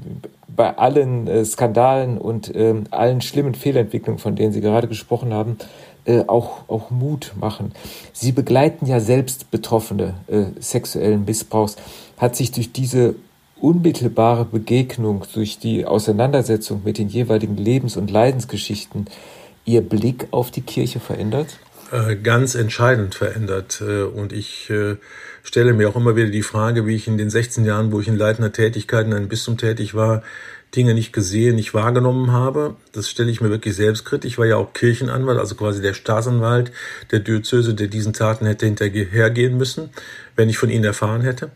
bei 0.47 0.77
allen 0.77 1.27
äh, 1.27 1.43
Skandalen 1.43 2.17
und 2.17 2.49
ähm, 2.55 2.85
allen 2.89 3.19
schlimmen 3.19 3.55
Fehlentwicklungen, 3.55 4.19
von 4.19 4.37
denen 4.37 4.53
Sie 4.53 4.61
gerade 4.61 4.87
gesprochen 4.87 5.33
haben, 5.33 5.57
äh, 6.05 6.23
auch, 6.27 6.59
auch 6.69 6.91
Mut 6.91 7.33
machen. 7.37 7.73
Sie 8.13 8.31
begleiten 8.31 8.85
ja 8.85 9.01
selbst 9.01 9.51
Betroffene 9.51 10.13
äh, 10.27 10.45
sexuellen 10.61 11.25
Missbrauchs. 11.25 11.75
Hat 12.17 12.37
sich 12.37 12.53
durch 12.53 12.71
diese 12.71 13.15
unmittelbare 13.59 14.45
Begegnung, 14.45 15.23
durch 15.33 15.59
die 15.59 15.85
Auseinandersetzung 15.85 16.83
mit 16.85 16.97
den 16.97 17.09
jeweiligen 17.09 17.57
Lebens- 17.57 17.97
und 17.97 18.09
Leidensgeschichten 18.11 19.07
Ihr 19.65 19.81
Blick 19.81 20.27
auf 20.31 20.51
die 20.51 20.61
Kirche 20.61 21.01
verändert? 21.01 21.59
Äh, 21.91 22.15
ganz 22.15 22.55
entscheidend 22.55 23.13
verändert. 23.13 23.81
Äh, 23.85 24.03
und 24.03 24.33
ich 24.33 24.69
äh, 24.71 24.95
stelle 25.43 25.73
mir 25.73 25.87
auch 25.87 25.95
immer 25.95 26.15
wieder 26.15 26.29
die 26.29 26.41
Frage, 26.41 26.87
wie 26.87 26.95
ich 26.95 27.07
in 27.07 27.17
den 27.17 27.29
16 27.29 27.63
Jahren, 27.63 27.91
wo 27.91 27.99
ich 27.99 28.07
in 28.07 28.17
leitender 28.17 28.51
Tätigkeit 28.51 29.05
in 29.05 29.13
einem 29.13 29.27
Bistum 29.27 29.57
tätig 29.57 29.93
war, 29.93 30.23
Dinge 30.75 30.95
nicht 30.95 31.13
gesehen, 31.13 31.55
nicht 31.55 31.75
wahrgenommen 31.75 32.31
habe. 32.31 32.75
Das 32.91 33.07
stelle 33.07 33.29
ich 33.29 33.39
mir 33.39 33.51
wirklich 33.51 33.75
selbstkritisch. 33.75 34.31
Ich 34.31 34.37
war 34.39 34.47
ja 34.47 34.55
auch 34.55 34.73
Kirchenanwalt, 34.73 35.37
also 35.37 35.53
quasi 35.53 35.79
der 35.79 35.93
Staatsanwalt 35.93 36.71
der 37.11 37.19
Diözese, 37.19 37.75
der 37.75 37.87
diesen 37.87 38.13
Taten 38.13 38.47
hätte 38.47 38.65
hinterhergehen 38.65 39.55
müssen, 39.55 39.91
wenn 40.35 40.49
ich 40.49 40.57
von 40.57 40.71
ihnen 40.71 40.83
erfahren 40.83 41.21
hätte. 41.21 41.51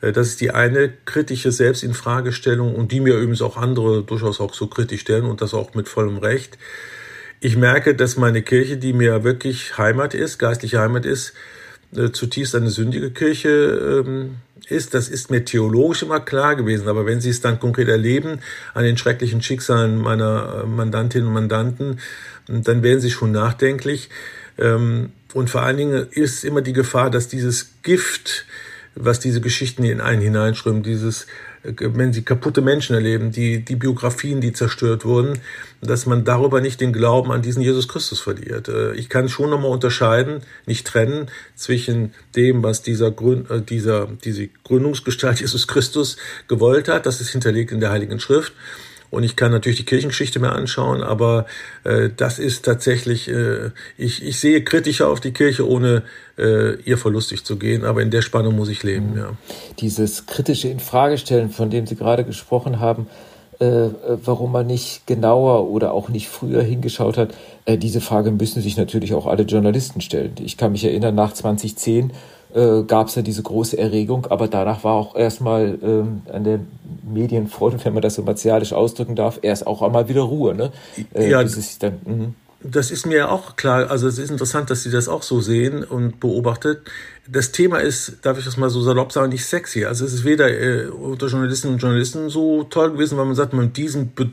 Das 0.00 0.28
ist 0.28 0.40
die 0.40 0.50
eine 0.50 0.90
kritische 1.04 1.52
Selbstinfragestellung 1.52 2.74
und 2.74 2.90
die 2.90 3.00
mir 3.00 3.16
übrigens 3.16 3.42
auch 3.42 3.58
andere 3.58 4.02
durchaus 4.02 4.40
auch 4.40 4.54
so 4.54 4.66
kritisch 4.66 5.02
stellen 5.02 5.26
und 5.26 5.42
das 5.42 5.52
auch 5.52 5.74
mit 5.74 5.90
vollem 5.90 6.16
Recht. 6.16 6.56
Ich 7.42 7.56
merke, 7.56 7.94
dass 7.94 8.18
meine 8.18 8.42
Kirche, 8.42 8.76
die 8.76 8.92
mir 8.92 9.24
wirklich 9.24 9.78
Heimat 9.78 10.12
ist, 10.12 10.38
geistliche 10.38 10.78
Heimat 10.78 11.06
ist, 11.06 11.32
äh, 11.96 12.10
zutiefst 12.10 12.54
eine 12.54 12.68
sündige 12.68 13.10
Kirche 13.10 14.04
ähm, 14.06 14.36
ist. 14.68 14.92
Das 14.92 15.08
ist 15.08 15.30
mir 15.30 15.44
theologisch 15.46 16.02
immer 16.02 16.20
klar 16.20 16.54
gewesen. 16.54 16.86
Aber 16.86 17.06
wenn 17.06 17.22
Sie 17.22 17.30
es 17.30 17.40
dann 17.40 17.58
konkret 17.58 17.88
erleben 17.88 18.40
an 18.74 18.84
den 18.84 18.98
schrecklichen 18.98 19.40
Schicksalen 19.40 19.96
meiner 19.96 20.64
äh, 20.64 20.66
Mandantinnen 20.66 21.28
und 21.28 21.34
Mandanten, 21.34 22.00
dann 22.46 22.82
werden 22.82 23.00
Sie 23.00 23.10
schon 23.10 23.32
nachdenklich. 23.32 24.10
Ähm, 24.58 25.12
und 25.32 25.48
vor 25.48 25.62
allen 25.62 25.78
Dingen 25.78 26.08
ist 26.10 26.44
immer 26.44 26.60
die 26.60 26.74
Gefahr, 26.74 27.10
dass 27.10 27.28
dieses 27.28 27.70
Gift, 27.82 28.44
was 28.94 29.18
diese 29.18 29.40
Geschichten 29.40 29.82
in 29.84 30.02
einen 30.02 30.20
hineinströmen, 30.20 30.82
dieses 30.82 31.26
wenn 31.62 32.12
sie 32.12 32.22
kaputte 32.22 32.62
Menschen 32.62 32.94
erleben, 32.94 33.32
die, 33.32 33.62
die 33.64 33.76
Biografien, 33.76 34.40
die 34.40 34.52
zerstört 34.52 35.04
wurden, 35.04 35.38
dass 35.82 36.06
man 36.06 36.24
darüber 36.24 36.60
nicht 36.60 36.80
den 36.80 36.92
Glauben 36.92 37.32
an 37.32 37.42
diesen 37.42 37.62
Jesus 37.62 37.86
Christus 37.86 38.20
verliert. 38.20 38.68
Äh, 38.68 38.94
ich 38.94 39.08
kann 39.08 39.28
schon 39.28 39.50
nochmal 39.50 39.70
unterscheiden, 39.70 40.40
nicht 40.66 40.86
trennen 40.86 41.28
zwischen 41.54 42.14
dem, 42.34 42.62
was 42.62 42.82
dieser, 42.82 43.10
Gründ, 43.10 43.50
äh, 43.50 43.60
dieser, 43.60 44.08
diese 44.24 44.48
Gründungsgestalt 44.64 45.40
Jesus 45.40 45.66
Christus 45.66 46.16
gewollt 46.48 46.88
hat, 46.88 47.04
das 47.04 47.20
ist 47.20 47.30
hinterlegt 47.30 47.72
in 47.72 47.80
der 47.80 47.90
Heiligen 47.90 48.20
Schrift, 48.20 48.52
und 49.10 49.24
ich 49.24 49.36
kann 49.36 49.50
natürlich 49.50 49.78
die 49.78 49.84
Kirchengeschichte 49.84 50.38
mehr 50.38 50.52
anschauen, 50.52 51.02
aber 51.02 51.46
äh, 51.84 52.10
das 52.16 52.38
ist 52.38 52.64
tatsächlich, 52.64 53.28
äh, 53.28 53.70
ich, 53.98 54.24
ich 54.24 54.38
sehe 54.38 54.62
kritischer 54.62 55.08
auf 55.08 55.20
die 55.20 55.32
Kirche, 55.32 55.68
ohne 55.68 56.02
äh, 56.38 56.74
ihr 56.82 56.98
verlustig 56.98 57.44
zu 57.44 57.56
gehen, 57.56 57.84
aber 57.84 58.02
in 58.02 58.10
der 58.10 58.22
Spannung 58.22 58.56
muss 58.56 58.68
ich 58.68 58.82
leben, 58.82 59.12
mhm. 59.12 59.18
ja. 59.18 59.32
Dieses 59.78 60.26
kritische 60.26 60.68
Infragestellen, 60.68 61.50
von 61.50 61.70
dem 61.70 61.86
Sie 61.86 61.96
gerade 61.96 62.24
gesprochen 62.24 62.80
haben, 62.80 63.06
äh, 63.60 63.90
warum 64.24 64.52
man 64.52 64.66
nicht 64.66 65.06
genauer 65.06 65.68
oder 65.68 65.92
auch 65.92 66.08
nicht 66.08 66.28
früher 66.28 66.62
hingeschaut 66.62 67.18
hat, 67.18 67.34
äh, 67.66 67.76
diese 67.76 68.00
Frage 68.00 68.30
müssen 68.30 68.62
sich 68.62 68.76
natürlich 68.76 69.12
auch 69.12 69.26
alle 69.26 69.42
Journalisten 69.42 70.00
stellen. 70.00 70.32
Ich 70.40 70.56
kann 70.56 70.72
mich 70.72 70.84
erinnern, 70.84 71.14
nach 71.14 71.34
2010 71.34 72.12
äh, 72.54 72.82
gab 72.82 73.08
es 73.08 73.14
ja 73.14 73.22
diese 73.22 73.42
große 73.42 73.78
Erregung, 73.78 74.26
aber 74.26 74.48
danach 74.48 74.84
war 74.84 74.94
auch 74.94 75.16
erstmal 75.16 75.78
ähm, 75.82 76.22
an 76.32 76.44
der 76.44 76.60
Medienfront, 77.12 77.84
wenn 77.84 77.94
man 77.94 78.02
das 78.02 78.14
so 78.14 78.22
martialisch 78.22 78.72
ausdrücken 78.72 79.16
darf, 79.16 79.38
erst 79.42 79.66
auch 79.66 79.82
einmal 79.82 80.08
wieder 80.08 80.22
Ruhe. 80.22 80.54
Ne? 80.54 80.72
Äh, 81.14 81.30
ja, 81.30 81.44
dann, 81.80 81.92
mhm. 82.04 82.34
das 82.62 82.90
ist 82.90 83.06
mir 83.06 83.30
auch 83.30 83.56
klar. 83.56 83.90
Also 83.90 84.08
es 84.08 84.18
ist 84.18 84.30
interessant, 84.30 84.70
dass 84.70 84.82
Sie 84.82 84.90
das 84.90 85.08
auch 85.08 85.22
so 85.22 85.40
sehen 85.40 85.84
und 85.84 86.20
beobachtet 86.20 86.82
das 87.32 87.52
Thema 87.52 87.78
ist, 87.78 88.18
darf 88.22 88.38
ich 88.38 88.44
das 88.44 88.56
mal 88.56 88.70
so 88.70 88.82
salopp 88.82 89.12
sagen, 89.12 89.30
nicht 89.30 89.44
sexy. 89.44 89.84
Also 89.84 90.04
es 90.04 90.12
ist 90.12 90.24
weder 90.24 90.48
äh, 90.50 90.86
unter 90.86 91.28
Journalistinnen 91.28 91.74
und 91.74 91.80
Journalisten 91.80 92.28
so 92.28 92.64
toll 92.64 92.92
gewesen, 92.92 93.16
weil 93.18 93.24
man 93.24 93.34
sagt, 93.34 93.52
mit 93.52 93.76
diesen 93.76 94.14
be 94.14 94.30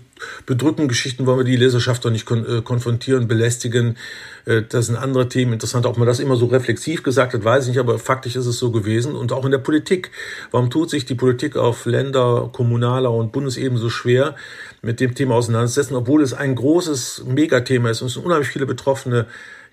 bedrückenden 0.47 0.87
Geschichten 0.87 1.27
wollen 1.27 1.37
wir 1.37 1.43
die 1.43 1.55
Leserschaft 1.55 2.03
doch 2.03 2.09
nicht 2.09 2.25
kon 2.25 2.43
äh, 2.43 2.61
konfrontieren, 2.63 3.27
belästigen. 3.27 3.97
Äh, 4.45 4.63
das 4.67 4.87
sind 4.87 4.95
andere 4.95 5.29
Themen 5.29 5.53
interessant. 5.53 5.85
Ob 5.85 5.97
man 5.97 6.07
das 6.07 6.19
immer 6.19 6.35
so 6.37 6.47
reflexiv 6.47 7.03
gesagt 7.03 7.35
hat, 7.35 7.43
weiß 7.43 7.65
ich 7.65 7.69
nicht, 7.69 7.79
aber 7.79 7.99
faktisch 7.99 8.35
ist 8.35 8.47
es 8.47 8.57
so 8.57 8.71
gewesen. 8.71 9.15
Und 9.15 9.31
auch 9.31 9.45
in 9.45 9.51
der 9.51 9.59
Politik. 9.59 10.09
Warum 10.49 10.71
tut 10.71 10.89
sich 10.89 11.05
die 11.05 11.13
Politik 11.13 11.55
auf 11.55 11.85
Länder-, 11.85 12.49
kommunaler 12.51 13.11
und 13.11 13.31
Bundesebene 13.31 13.79
so 13.79 13.91
schwer, 13.91 14.35
mit 14.81 14.99
dem 14.99 15.13
Thema 15.13 15.35
auseinanderzusetzen, 15.35 15.95
obwohl 15.95 16.23
es 16.23 16.33
ein 16.33 16.55
großes 16.55 17.25
Megathema 17.27 17.91
ist 17.91 18.01
und 18.01 18.07
es 18.07 18.17
unheimlich 18.17 18.49
viele 18.49 18.65
Betroffene 18.65 19.27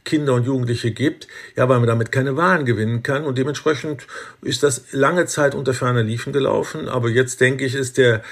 Kinder 0.05 0.35
und 0.35 0.45
Jugendliche 0.45 0.90
gibt, 0.90 1.29
ja, 1.57 1.69
weil 1.69 1.79
man 1.79 1.88
damit 1.88 2.12
keine 2.12 2.37
Wahlen 2.37 2.67
gewinnen 2.67 3.03
kann. 3.03 3.25
Und 3.25 3.38
dementsprechend 3.38 4.07
ist 4.43 4.62
das 4.62 4.93
lange 4.93 5.27
Zeit 5.27 5.55
unter 5.55 5.75
ferner 5.75 6.03
Liefen 6.03 6.33
gelaufen. 6.33 6.88
Aber 6.88 7.09
jetzt 7.09 7.40
denke 7.40 7.64
ich, 7.64 7.75
ist 7.75 7.97
der 7.99 8.23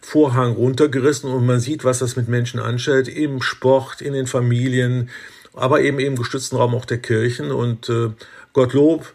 Vorhang 0.00 0.52
runtergerissen 0.52 1.32
und 1.32 1.46
man 1.46 1.58
sieht, 1.58 1.84
was 1.84 1.98
das 1.98 2.14
mit 2.14 2.28
Menschen 2.28 2.60
anstellt, 2.60 3.08
im 3.08 3.42
Sport, 3.42 4.00
in 4.00 4.12
den 4.12 4.28
Familien, 4.28 5.10
aber 5.52 5.80
eben 5.80 5.98
im 5.98 6.14
gestützten 6.14 6.56
Raum 6.56 6.76
auch 6.76 6.84
der 6.84 6.98
Kirchen. 6.98 7.50
Und 7.50 7.88
äh, 7.88 8.10
Gottlob 8.52 9.12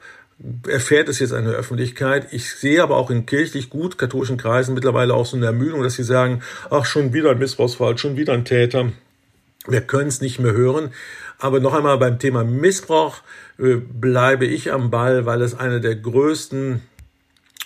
erfährt 0.68 1.08
es 1.08 1.20
jetzt 1.20 1.34
eine 1.34 1.52
Öffentlichkeit. 1.52 2.28
Ich 2.32 2.52
sehe 2.56 2.84
aber 2.84 2.98
auch 2.98 3.10
in 3.10 3.26
kirchlich 3.26 3.70
gut 3.70 3.98
katholischen 3.98 4.38
Kreisen 4.38 4.74
mittlerweile 4.74 5.14
auch 5.14 5.26
so 5.26 5.38
eine 5.38 5.46
Ermüdung, 5.46 5.84
dass 5.84 5.94
sie 5.94 6.04
sagen, 6.04 6.42
ach, 6.70 6.86
schon 6.86 7.14
wieder 7.14 7.32
ein 7.32 7.40
Missbrauchsfall, 7.40 7.98
schon 7.98 8.18
wieder 8.18 8.34
ein 8.34 8.44
Täter. 8.44 8.92
Wir 9.68 9.82
können 9.82 10.08
es 10.08 10.22
nicht 10.22 10.40
mehr 10.40 10.54
hören. 10.54 10.92
Aber 11.42 11.60
noch 11.60 11.74
einmal 11.74 11.98
beim 11.98 12.20
Thema 12.20 12.44
Missbrauch 12.44 13.18
äh, 13.58 13.76
bleibe 13.76 14.46
ich 14.46 14.72
am 14.72 14.92
Ball, 14.92 15.26
weil 15.26 15.42
es 15.42 15.58
eine 15.58 15.82
der 15.82 15.96
größten 15.96 16.82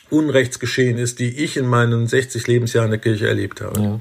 Unrechtsgeschehen 0.09 0.97
ist, 0.97 1.19
die 1.19 1.43
ich 1.43 1.57
in 1.57 1.67
meinen 1.67 2.07
60 2.07 2.47
Lebensjahren 2.47 2.89
der 2.89 2.99
Kirche 2.99 3.27
erlebt 3.27 3.59
habe. 3.61 3.81
Ja. 3.81 3.99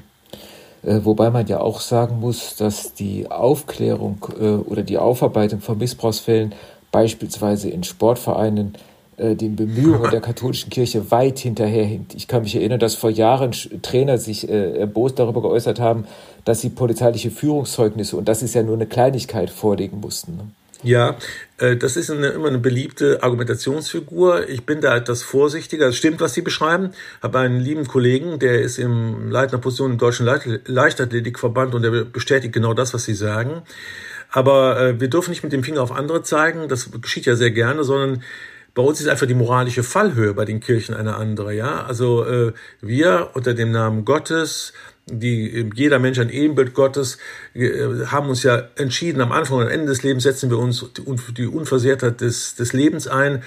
Äh, 0.85 1.03
wobei 1.03 1.29
man 1.29 1.45
ja 1.47 1.59
auch 1.59 1.81
sagen 1.81 2.21
muss, 2.21 2.55
dass 2.55 2.93
die 2.93 3.29
Aufklärung 3.29 4.25
äh, 4.39 4.43
oder 4.43 4.81
die 4.81 4.97
Aufarbeitung 4.97 5.59
von 5.59 5.77
Missbrauchsfällen 5.77 6.55
beispielsweise 6.91 7.69
in 7.69 7.83
Sportvereinen 7.83 8.77
den 9.17 9.55
Bemühungen 9.55 10.11
der 10.11 10.21
katholischen 10.21 10.69
Kirche 10.69 11.11
weit 11.11 11.39
hinterherhinkt. 11.39 12.15
Ich 12.15 12.27
kann 12.27 12.43
mich 12.43 12.55
erinnern, 12.55 12.79
dass 12.79 12.95
vor 12.95 13.09
Jahren 13.09 13.51
Trainer 13.81 14.17
sich 14.17 14.49
äh, 14.49 14.77
erbost 14.77 15.19
darüber 15.19 15.41
geäußert 15.41 15.79
haben, 15.79 16.05
dass 16.43 16.61
sie 16.61 16.69
polizeiliche 16.69 17.31
Führungszeugnisse, 17.31 18.17
und 18.17 18.27
das 18.27 18.43
ist 18.43 18.55
ja 18.55 18.63
nur 18.63 18.75
eine 18.75 18.85
Kleinigkeit, 18.85 19.49
vorlegen 19.49 19.99
mussten. 19.99 20.37
Ne? 20.37 20.43
Ja, 20.85 21.17
äh, 21.57 21.75
das 21.75 21.97
ist 21.97 22.11
eine, 22.11 22.27
immer 22.27 22.49
eine 22.49 22.59
beliebte 22.59 23.23
Argumentationsfigur. 23.23 24.47
Ich 24.49 24.67
bin 24.67 24.81
da 24.81 24.95
etwas 24.95 25.23
vorsichtiger. 25.23 25.87
Es 25.87 25.97
stimmt, 25.97 26.21
was 26.21 26.35
Sie 26.35 26.41
beschreiben. 26.41 26.91
Ich 27.17 27.23
habe 27.23 27.39
einen 27.39 27.59
lieben 27.59 27.87
Kollegen, 27.87 28.37
der 28.37 28.61
ist 28.61 28.77
im 28.77 29.31
leitender 29.31 29.57
Position 29.57 29.93
im 29.93 29.97
Deutschen 29.97 30.27
Leichtathletikverband 30.65 31.73
und 31.73 31.81
der 31.81 31.89
bestätigt 32.05 32.53
genau 32.53 32.75
das, 32.75 32.93
was 32.93 33.03
Sie 33.05 33.15
sagen. 33.15 33.63
Aber 34.29 34.79
äh, 34.79 34.99
wir 34.99 35.07
dürfen 35.07 35.31
nicht 35.31 35.43
mit 35.43 35.53
dem 35.53 35.63
Finger 35.63 35.81
auf 35.81 35.91
andere 35.91 36.21
zeigen. 36.21 36.67
Das 36.67 36.91
geschieht 37.01 37.25
ja 37.25 37.35
sehr 37.35 37.51
gerne, 37.51 37.83
sondern 37.83 38.21
bei 38.75 38.83
uns 38.83 39.01
ist 39.01 39.07
einfach 39.07 39.25
die 39.25 39.33
moralische 39.33 39.83
Fallhöhe 39.83 40.33
bei 40.33 40.45
den 40.45 40.59
Kirchen 40.59 40.93
eine 40.93 41.15
andere. 41.15 41.53
Ja, 41.53 41.85
also 41.85 42.25
äh, 42.25 42.53
wir 42.81 43.31
unter 43.33 43.53
dem 43.55 43.71
Namen 43.71 44.05
Gottes 44.05 44.73
die, 45.07 45.69
jeder 45.75 45.99
Mensch 45.99 46.19
ein 46.19 46.29
Ebenbild 46.29 46.73
Gottes, 46.73 47.17
äh, 47.53 48.05
haben 48.07 48.29
uns 48.29 48.43
ja 48.43 48.69
entschieden, 48.75 49.21
am 49.21 49.31
Anfang 49.31 49.57
und 49.57 49.63
am 49.63 49.69
Ende 49.69 49.87
des 49.87 50.03
Lebens 50.03 50.23
setzen 50.23 50.49
wir 50.49 50.57
uns 50.57 50.85
die 51.37 51.47
Unversehrtheit 51.47 52.21
des, 52.21 52.55
des 52.55 52.73
Lebens 52.73 53.07
ein. 53.07 53.43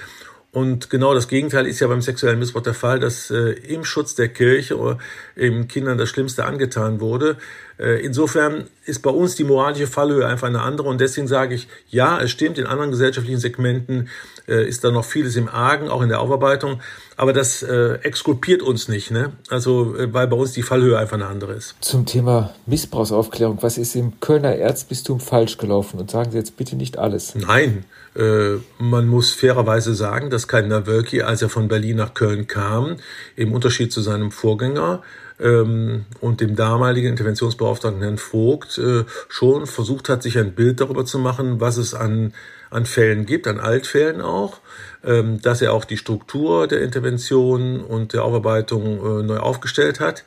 Und 0.51 0.89
genau 0.89 1.13
das 1.13 1.27
Gegenteil 1.27 1.67
ist 1.67 1.79
ja 1.79 1.87
beim 1.87 2.01
sexuellen 2.01 2.39
Missbrauch 2.39 2.63
der 2.63 2.73
Fall, 2.73 2.99
dass 2.99 3.29
äh, 3.29 3.51
im 3.51 3.83
Schutz 3.83 4.15
der 4.15 4.29
Kirche 4.29 4.79
oder 4.79 4.97
eben 5.35 5.67
Kindern 5.67 5.97
das 5.97 6.09
Schlimmste 6.09 6.45
angetan 6.45 7.01
wurde. 7.01 7.37
Äh, 7.79 8.01
insofern 8.05 8.65
ist 8.85 9.01
bei 9.01 9.09
uns 9.09 9.35
die 9.35 9.45
moralische 9.45 9.87
Fallhöhe 9.87 10.27
einfach 10.27 10.47
eine 10.47 10.61
andere. 10.61 10.89
Und 10.89 10.99
deswegen 10.99 11.27
sage 11.27 11.55
ich, 11.55 11.67
ja, 11.89 12.19
es 12.19 12.31
stimmt, 12.31 12.57
in 12.57 12.65
anderen 12.65 12.91
gesellschaftlichen 12.91 13.39
Segmenten 13.39 14.09
äh, 14.47 14.67
ist 14.67 14.83
da 14.83 14.91
noch 14.91 15.05
vieles 15.05 15.37
im 15.37 15.47
Argen, 15.47 15.89
auch 15.89 16.01
in 16.01 16.09
der 16.09 16.19
Aufarbeitung. 16.19 16.81
Aber 17.15 17.31
das 17.31 17.63
äh, 17.63 17.99
exkulpiert 18.01 18.61
uns 18.61 18.87
nicht, 18.89 19.11
ne? 19.11 19.31
Also, 19.49 19.95
weil 19.97 20.27
bei 20.27 20.35
uns 20.35 20.53
die 20.53 20.61
Fallhöhe 20.61 20.97
einfach 20.97 21.15
eine 21.15 21.27
andere 21.27 21.53
ist. 21.53 21.75
Zum 21.81 22.05
Thema 22.05 22.53
Missbrauchsaufklärung, 22.65 23.59
was 23.61 23.77
ist 23.77 23.95
im 23.95 24.19
Kölner 24.19 24.55
Erzbistum 24.55 25.19
falsch 25.19 25.57
gelaufen? 25.57 25.99
Und 25.99 26.11
sagen 26.11 26.31
Sie 26.31 26.37
jetzt 26.37 26.57
bitte 26.57 26.75
nicht 26.75 26.97
alles. 26.97 27.35
Nein, 27.35 27.85
äh, 28.15 28.55
man 28.77 29.07
muss 29.07 29.31
fairerweise 29.31 29.93
sagen, 29.93 30.29
dass 30.29 30.47
Kardinal 30.47 30.87
Wölki, 30.87 31.21
als 31.21 31.41
er 31.41 31.49
von 31.49 31.67
Berlin 31.67 31.97
nach 31.97 32.13
Köln 32.13 32.47
kam, 32.47 32.97
im 33.35 33.53
Unterschied 33.53 33.91
zu 33.93 34.01
seinem 34.01 34.31
Vorgänger, 34.31 35.01
ähm, 35.39 36.05
und 36.19 36.41
dem 36.41 36.55
damaligen 36.55 37.07
Interventionsbeauftragten 37.07 38.01
Herrn 38.01 38.17
Vogt 38.17 38.77
äh, 38.77 39.05
schon 39.27 39.67
versucht 39.67 40.09
hat, 40.09 40.23
sich 40.23 40.37
ein 40.37 40.53
Bild 40.53 40.81
darüber 40.81 41.05
zu 41.05 41.19
machen, 41.19 41.59
was 41.59 41.77
es 41.77 41.93
an, 41.93 42.33
an 42.69 42.85
Fällen 42.85 43.25
gibt, 43.25 43.47
an 43.47 43.59
Altfällen 43.59 44.21
auch, 44.21 44.59
ähm, 45.03 45.41
dass 45.41 45.61
er 45.61 45.73
auch 45.73 45.85
die 45.85 45.97
Struktur 45.97 46.67
der 46.67 46.81
Intervention 46.81 47.81
und 47.81 48.13
der 48.13 48.23
Aufarbeitung 48.23 48.97
äh, 48.97 49.23
neu 49.23 49.37
aufgestellt 49.37 49.99
hat. 49.99 50.23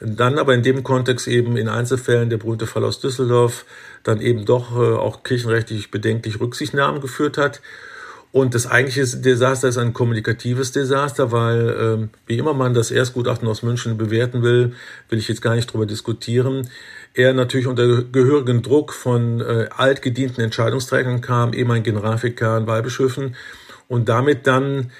Dann 0.00 0.38
aber 0.38 0.54
in 0.54 0.62
dem 0.62 0.82
Kontext 0.82 1.28
eben 1.28 1.56
in 1.56 1.68
Einzelfällen 1.68 2.28
der 2.28 2.38
berühmte 2.38 2.66
Fall 2.66 2.84
aus 2.84 3.00
Düsseldorf 3.00 3.64
dann 4.02 4.20
eben 4.20 4.44
doch 4.44 4.76
äh, 4.76 4.94
auch 4.96 5.22
kirchenrechtlich 5.22 5.90
bedenklich 5.90 6.40
Rücksichtnahmen 6.40 7.00
geführt 7.00 7.38
hat. 7.38 7.60
Und 8.34 8.56
das 8.56 8.66
eigentliche 8.66 9.06
Desaster 9.18 9.68
ist 9.68 9.78
ein 9.78 9.92
kommunikatives 9.92 10.72
Desaster, 10.72 11.30
weil 11.30 11.76
ähm, 11.80 12.10
wie 12.26 12.36
immer 12.36 12.52
man 12.52 12.74
das 12.74 12.90
Erstgutachten 12.90 13.46
aus 13.46 13.62
München 13.62 13.96
bewerten 13.96 14.42
will, 14.42 14.72
will 15.08 15.20
ich 15.20 15.28
jetzt 15.28 15.40
gar 15.40 15.54
nicht 15.54 15.72
drüber 15.72 15.86
diskutieren. 15.86 16.68
Er 17.14 17.32
natürlich 17.32 17.68
unter 17.68 18.02
gehörigen 18.02 18.60
Druck 18.60 18.92
von 18.92 19.40
äh, 19.40 19.68
altgedienten 19.76 20.42
Entscheidungsträgern 20.42 21.20
kam, 21.20 21.52
eben 21.52 21.70
ein 21.70 21.84
Generalvikar 21.84 22.58
in 22.58 22.66
Weihbischöfen 22.66 23.36
und 23.86 24.08
damit 24.08 24.48
dann 24.48 24.90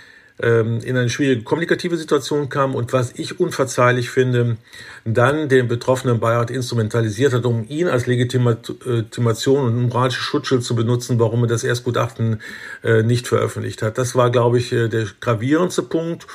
ähm, 0.41 0.81
in 0.81 0.97
eine 0.97 1.09
schwierige 1.09 1.43
kommunikative 1.43 1.97
Situation 1.97 2.49
kam 2.49 2.75
und 2.75 2.93
was 2.93 3.13
ich 3.13 3.39
unverzeihlich 3.39 4.11
finde, 4.11 4.57
dann 5.05 5.49
den 5.49 5.69
betroffenen 5.69 6.19
Beirat 6.19 6.51
instrumentalisiert 6.51 7.33
hat, 7.33 7.45
um 7.47 7.65
ihn 7.69 7.89
als 7.89 8.07
Legitimation 8.07 9.65
und 9.65 9.89
moralische 9.89 10.23
Schutzschild 10.23 10.65
zu 10.65 10.75
benutzen, 10.75 11.21
warum 11.21 11.45
er 11.45 11.49
das 11.49 11.65
Erstgutachten 11.65 12.41
äh, 12.83 13.03
nicht 13.03 13.29
veröffentlicht 13.29 13.83
hat. 13.83 13.99
Das 13.99 14.17
war, 14.17 14.31
glaube 14.31 14.59
ich, 14.59 14.73
äh, 14.73 14.89
der 14.89 15.07
gravierendste 15.21 15.83
Punkt. 15.83 16.27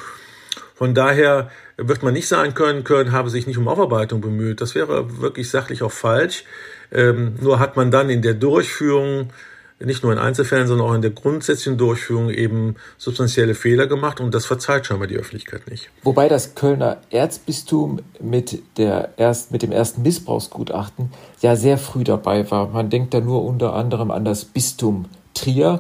Von 0.76 0.96
daher 0.96 1.52
wird 1.76 2.04
man 2.04 2.14
nicht 2.14 2.30
sagen 2.30 2.54
können, 2.54 2.86
Köln 2.86 3.12
habe 3.12 3.30
sich 3.30 3.48
nicht 3.48 3.58
um 3.58 3.68
Aufarbeitung 3.68 4.22
bemüht. 4.22 4.62
Das 4.62 4.76
wäre 4.76 5.20
wirklich 5.20 5.50
sachlich 5.50 5.84
auch 5.84 5.92
falsch. 5.92 6.46
Ähm, 6.92 7.36
nur 7.42 7.60
hat 7.60 7.76
man 7.76 7.92
dann 7.92 8.10
in 8.10 8.22
der 8.22 8.34
Durchführung 8.34 9.32
nicht 9.80 10.04
nur 10.04 10.12
in 10.12 10.20
Einzelfällen, 10.20 10.68
sondern 10.68 10.88
auch 10.88 10.94
in 10.94 11.02
der 11.02 11.12
grundsätzlichen 11.12 11.78
Durchführung 11.78 12.30
eben 12.30 12.76
substanzielle 12.98 13.56
Fehler 13.56 13.88
gemacht 13.88 14.20
und 14.20 14.34
das 14.34 14.46
verzeiht 14.46 14.86
scheinbar 14.86 15.08
die 15.08 15.16
Öffentlichkeit 15.16 15.70
nicht. 15.70 15.90
Wobei 16.04 16.28
das 16.28 16.56
Kölner 16.56 16.98
Erzbistum 17.10 18.02
mit, 18.20 18.62
der 18.78 19.14
erst, 19.18 19.52
mit 19.52 19.62
dem 19.62 19.72
ersten 19.72 20.02
Missbrauchsgutachten 20.02 21.12
ja 21.42 21.56
sehr 21.56 21.78
früh 21.78 22.04
dabei 22.04 22.50
war. 22.52 22.70
Man 22.70 22.90
denkt 22.90 23.14
da 23.14 23.22
nur 23.22 23.44
unter 23.44 23.74
anderem 23.74 24.12
an 24.12 24.26
das 24.26 24.46
Bistum 24.46 25.06
Trier, 25.34 25.80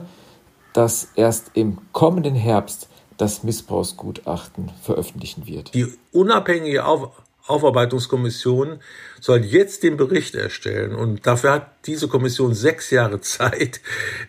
das 0.73 1.09
erst 1.15 1.51
im 1.55 1.79
kommenden 1.91 2.35
Herbst 2.35 2.87
das 3.17 3.43
Missbrauchsgutachten 3.43 4.71
veröffentlichen 4.81 5.45
wird. 5.45 5.73
Die 5.73 5.87
unabhängige 6.13 6.85
Auf 6.85 7.09
Aufarbeitungskommission 7.49 8.79
soll 9.19 9.39
jetzt 9.39 9.83
den 9.83 9.97
Bericht 9.97 10.35
erstellen 10.35 10.95
und 10.95 11.25
dafür 11.25 11.51
hat 11.51 11.71
diese 11.85 12.07
Kommission 12.07 12.53
sechs 12.53 12.89
Jahre 12.91 13.21
Zeit. 13.21 13.81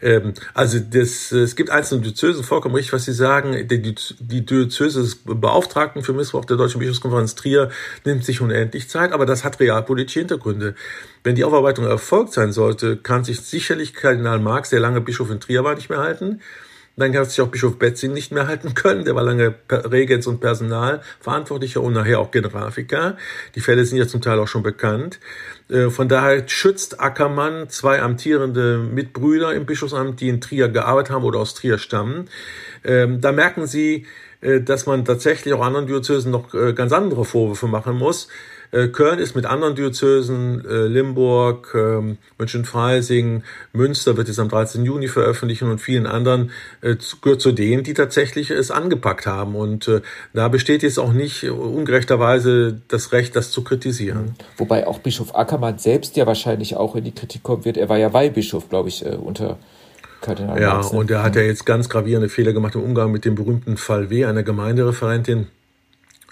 Ähm, 0.02 0.35
also 0.54 0.78
das, 0.78 1.33
es 1.33 1.56
gibt 1.56 1.70
einzelne 1.70 2.02
Diözesen, 2.02 2.44
vollkommen 2.44 2.74
richtig, 2.74 2.92
was 2.92 3.04
Sie 3.04 3.12
sagen. 3.12 3.68
Die, 3.68 3.94
die 4.18 4.46
Diözese 4.46 5.16
Beauftragten 5.24 6.02
für 6.02 6.12
Missbrauch 6.12 6.44
der 6.44 6.56
Deutschen 6.56 6.80
Bischofskonferenz 6.80 7.35
Trier 7.35 7.70
nimmt 8.04 8.24
sich 8.24 8.40
unendlich 8.40 8.88
Zeit, 8.88 9.12
aber 9.12 9.26
das 9.26 9.44
hat 9.44 9.61
realpolitische 9.61 10.20
Hintergründe. 10.20 10.74
Wenn 11.22 11.35
die 11.35 11.44
Aufarbeitung 11.44 11.87
erfolgt 11.87 12.33
sein 12.33 12.52
sollte, 12.52 12.96
kann 12.96 13.24
sich 13.24 13.40
sicherlich 13.40 13.94
Kardinal 13.94 14.40
Marx, 14.40 14.70
der 14.70 14.80
lange 14.80 15.00
Bischof 15.00 15.30
in 15.30 15.40
Trier 15.40 15.64
war, 15.64 15.74
nicht 15.74 15.90
mehr 15.90 15.98
halten. 15.98 16.40
Dann 17.00 17.16
hat 17.16 17.30
sich 17.30 17.40
auch 17.40 17.48
Bischof 17.48 17.78
Betzing 17.78 18.12
nicht 18.12 18.30
mehr 18.30 18.46
halten 18.46 18.74
können. 18.74 19.04
Der 19.04 19.14
war 19.14 19.22
lange 19.22 19.54
Regens- 19.70 20.26
und 20.26 20.40
Personalverantwortlicher 20.40 21.80
und 21.80 21.94
nachher 21.94 22.20
auch 22.20 22.30
Generalvikar. 22.30 23.16
Die 23.54 23.60
Fälle 23.60 23.84
sind 23.84 23.98
ja 23.98 24.06
zum 24.06 24.20
Teil 24.20 24.38
auch 24.38 24.48
schon 24.48 24.62
bekannt. 24.62 25.18
Äh, 25.68 25.90
von 25.90 26.08
daher 26.08 26.48
schützt 26.48 27.00
Ackermann 27.00 27.68
zwei 27.68 28.02
amtierende 28.02 28.78
Mitbrüder 28.78 29.54
im 29.54 29.66
Bischofsamt, 29.66 30.20
die 30.20 30.28
in 30.28 30.40
Trier 30.40 30.68
gearbeitet 30.68 31.12
haben 31.12 31.24
oder 31.24 31.40
aus 31.40 31.54
Trier 31.54 31.78
stammen. 31.78 32.28
Ähm, 32.84 33.20
da 33.20 33.32
merken 33.32 33.66
Sie, 33.66 34.06
äh, 34.40 34.60
dass 34.60 34.86
man 34.86 35.04
tatsächlich 35.04 35.54
auch 35.54 35.64
anderen 35.64 35.86
Diözesen 35.86 36.30
noch 36.30 36.54
äh, 36.54 36.72
ganz 36.72 36.92
andere 36.92 37.24
Vorwürfe 37.24 37.66
machen 37.66 37.96
muss. 37.96 38.28
Äh, 38.72 38.88
Köln 38.88 39.18
ist 39.18 39.35
mit 39.35 39.46
anderen 39.46 39.74
Diözesen, 39.74 40.64
äh, 40.64 40.87
Limburg, 40.87 41.72
ähm, 41.74 42.18
München-Freising, 42.38 43.42
Münster 43.72 44.16
wird 44.16 44.28
es 44.28 44.38
am 44.38 44.48
13. 44.48 44.85
Juni 44.85 45.09
veröffentlichen 45.09 45.70
und 45.70 45.80
vielen 45.80 46.06
anderen 46.06 46.50
äh, 46.80 46.96
gehört 47.20 47.40
zu 47.40 47.52
denen, 47.52 47.83
die 47.83 47.94
tatsächlich 47.94 48.50
es 48.50 48.70
angepackt 48.70 49.26
haben. 49.26 49.56
Und 49.56 49.90
da 50.33 50.48
besteht 50.48 50.83
jetzt 50.83 50.98
auch 50.98 51.12
nicht 51.12 51.44
ungerechterweise 51.44 52.80
das 52.88 53.12
Recht, 53.12 53.37
das 53.37 53.50
zu 53.50 53.62
kritisieren. 53.64 54.35
Wobei 54.56 54.87
auch 54.87 54.98
Bischof 54.98 55.35
Ackermann 55.35 55.78
selbst 55.78 56.16
ja 56.16 56.26
wahrscheinlich 56.26 56.76
auch 56.76 56.96
in 56.96 57.04
die 57.04 57.12
Kritik 57.12 57.42
kommen 57.42 57.64
wird. 57.64 57.76
Er 57.76 57.88
war 57.88 57.98
ja 57.98 58.12
Weihbischof, 58.12 58.68
glaube 58.68 58.88
ich, 58.88 59.04
unter 59.04 59.59
Kardinal 60.20 60.61
Ja, 60.61 60.80
ne? 60.80 60.88
und 60.90 61.11
er 61.11 61.22
hat 61.22 61.37
ja 61.37 61.42
jetzt 61.42 61.66
ganz 61.66 61.88
gravierende 61.88 62.28
Fehler 62.28 62.52
gemacht 62.52 62.74
im 62.74 62.83
Umgang 62.83 63.11
mit 63.11 63.24
dem 63.24 63.35
berühmten 63.35 63.76
Fall 63.76 64.11
W, 64.11 64.24
einer 64.24 64.42
Gemeindereferentin 64.42 65.48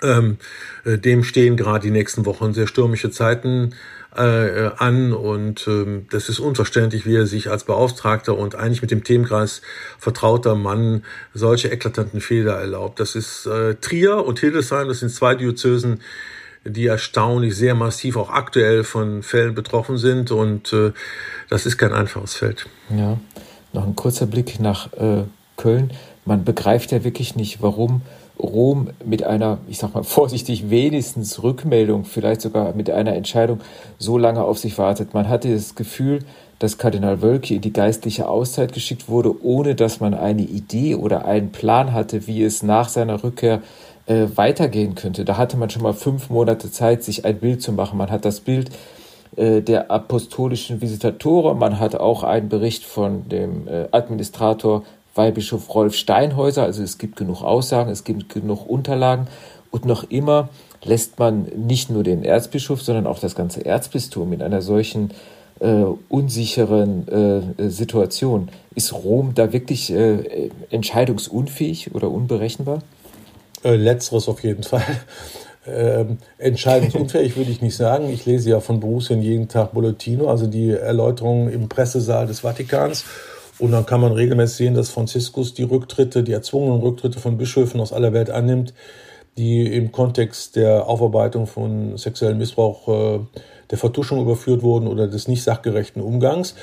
ähm, 0.03 0.39
äh, 0.85 0.99
dem 0.99 1.25
stehen 1.25 1.57
gerade 1.57 1.87
die 1.87 1.91
nächsten 1.91 2.27
Wochen 2.27 2.55
sehr 2.55 2.67
stürmische 2.67 3.11
Zeiten 3.11 3.75
äh, 4.17 4.71
an 4.79 5.13
und 5.13 5.67
ähm, 5.69 6.07
das 6.11 6.29
ist 6.29 6.41
unverständlich, 6.41 7.07
wie 7.07 7.17
er 7.17 7.27
sich 7.27 7.51
als 7.51 7.65
Beauftragter 7.65 8.37
und 8.37 8.55
eigentlich 8.55 8.83
mit 8.83 8.91
dem 8.91 9.05
Themenkreis 9.05 9.63
vertrauter 9.99 10.55
Mann 10.55 11.05
solche 11.35 11.69
eklatanten 11.69 12.21
Fehler 12.21 12.55
erlaubt. 12.55 13.01
Das 13.01 13.15
ist 13.15 13.47
äh, 13.47 13.75
Trier 13.75 14.25
und 14.25 14.41
Hildesheim, 14.41 14.89
das 14.89 15.01
sind 15.01 15.11
zwei 15.11 15.35
Diözesen, 15.35 16.01
die 16.65 16.87
erstaunlich 16.87 17.55
sehr 17.57 17.75
massiv 17.75 18.17
auch 18.17 18.31
aktuell 18.31 18.85
von 18.85 19.23
Fällen 19.23 19.55
betroffen 19.55 19.99
sind 19.99 20.31
und 20.31 20.73
äh, 20.73 20.93
das 21.49 21.67
ist 21.67 21.79
kein 21.79 21.93
einfaches 21.93 22.35
Feld. 22.35 22.67
Ja, 22.91 23.19
noch 23.73 23.87
ein 23.87 23.95
kurzer 23.95 24.27
Blick 24.27 24.59
nach 24.59 24.93
äh, 24.95 25.25
Köln. 25.57 25.93
Man 26.25 26.45
begreift 26.45 26.93
ja 26.93 27.05
wirklich 27.05 27.37
nicht, 27.37 27.63
warum 27.63 28.03
Rom 28.41 28.91
mit 29.05 29.25
einer, 29.25 29.59
ich 29.69 29.79
sag 29.79 29.95
mal 29.95 30.05
vorsichtig, 30.05 30.71
wenigstens 30.71 31.43
Rückmeldung, 31.43 32.05
vielleicht 32.05 32.41
sogar 32.41 32.75
mit 32.75 32.91
einer 32.91 33.15
Entscheidung 33.15 33.61
so 33.99 34.19
lange 34.19 34.45
auf 34.45 34.59
sich 34.59 34.79
wartet. 34.79 35.15
Man 35.15 35.29
hatte 35.29 35.53
das 35.53 35.75
Gefühl, 35.75 36.21
dass 36.59 36.79
Kardinal 36.79 37.23
Wölki 37.23 37.57
in 37.57 37.61
die 37.61 37.73
geistliche 37.73 38.29
Auszeit 38.29 38.73
geschickt 38.73 39.09
wurde, 39.09 39.45
ohne 39.45 39.75
dass 39.75 40.01
man 40.01 40.15
eine 40.15 40.43
Idee 40.43 40.95
oder 40.95 41.25
einen 41.25 41.53
Plan 41.53 41.93
hatte, 41.93 42.27
wie 42.27 42.43
es 42.43 42.63
nach 42.63 42.89
seiner 42.89 43.23
Rückkehr 43.23 43.63
äh, 44.07 44.27
weitergehen 44.35 44.95
könnte. 44.95 45.25
Da 45.25 45.37
hatte 45.37 45.57
man 45.57 45.71
schon 45.71 45.83
mal 45.83 45.93
fünf 45.93 46.31
Monate 46.31 46.71
Zeit, 46.71 47.05
sich 47.05 47.25
ein 47.25 47.39
Bild 47.39 47.63
zu 47.63 47.73
machen. 47.73 47.99
Man 47.99 48.11
hat 48.11 48.25
das 48.25 48.41
Bild 48.41 48.71
äh, 49.37 49.61
der 49.63 49.91
apostolischen 49.91 50.81
Visitatoren, 50.81 51.59
man 51.59 51.79
hat 51.79 51.95
auch 51.95 52.25
einen 52.25 52.49
Bericht 52.49 52.85
von 52.85 53.29
dem 53.29 53.69
äh, 53.69 53.87
Administrator 53.93 54.83
Weihbischof 55.19 55.75
Rolf 55.75 55.95
Steinhäuser. 55.95 56.63
Also 56.63 56.83
es 56.83 56.97
gibt 56.97 57.17
genug 57.17 57.43
Aussagen, 57.43 57.91
es 57.91 58.05
gibt 58.05 58.31
genug 58.31 58.67
Unterlagen 58.67 59.27
und 59.71 59.85
noch 59.85 60.09
immer 60.11 60.49
lässt 60.83 61.19
man 61.19 61.43
nicht 61.57 61.91
nur 61.91 62.05
den 62.05 62.25
Erzbischof, 62.25 62.81
sondern 62.81 63.07
auch 63.07 63.19
das 63.19 63.35
ganze 63.35 63.67
Erzbistum 63.67 64.33
in 64.33 64.41
einer 64.41 64.63
solchen 64.63 65.11
äh, 65.61 65.85
unsicheren 66.09 67.09
äh, 67.59 67.69
Situation. 67.69 68.49
Ist 68.75 68.93
Rom 68.93 69.33
da 69.35 69.53
wirklich 69.53 69.93
äh, 69.93 70.51
entscheidungsunfähig 70.71 71.95
oder 71.95 72.11
unberechenbar? 72.11 72.79
Äh, 73.65 73.77
letzteres 73.77 74.29
auf 74.29 74.43
jeden 74.43 74.63
Fall. 74.63 74.85
Ähm, 75.71 76.17
entscheidungsunfähig 76.39 77.37
würde 77.37 77.51
ich 77.51 77.61
nicht 77.61 77.77
sagen. 77.77 78.09
Ich 78.09 78.25
lese 78.25 78.49
ja 78.49 78.61
von 78.61 78.81
Borussia 78.81 79.15
jeden 79.17 79.49
Tag 79.49 79.75
Bollettino, 79.75 80.31
also 80.31 80.47
die 80.47 80.71
Erläuterungen 80.71 81.53
im 81.53 81.69
Pressesaal 81.69 82.27
des 82.27 82.41
Vatikans. 82.41 83.05
Und 83.59 83.73
dann 83.73 83.87
kann 83.87 84.01
man 84.01 84.13
regelmäßig 84.13 84.57
sehen, 84.57 84.75
dass 84.75 84.91
Franziskus 84.91 85.55
die 85.55 85.65
Rücktritte, 85.65 86.23
die 86.23 86.33
erzwungenen 86.33 86.81
Rücktritte 86.81 87.19
von 87.19 87.39
Bischöfen 87.39 87.81
aus 87.81 87.93
aller 87.93 88.13
Welt 88.13 88.31
annimmt, 88.31 88.73
die 89.37 89.67
im 89.67 89.93
Kontext 89.93 90.57
der 90.57 90.87
Aufarbeitung 90.87 91.47
von 91.47 91.97
sexuellem 91.97 92.39
Missbrauch, 92.39 92.89
äh, 92.89 93.21
der 93.71 93.79
Vertuschung 93.79 94.21
überführt 94.21 94.63
wurden 94.63 94.89
oder 94.89 95.07
des 95.07 95.29
nicht 95.29 95.43
sachgerechten 95.43 96.03
Umgangs. 96.03 96.55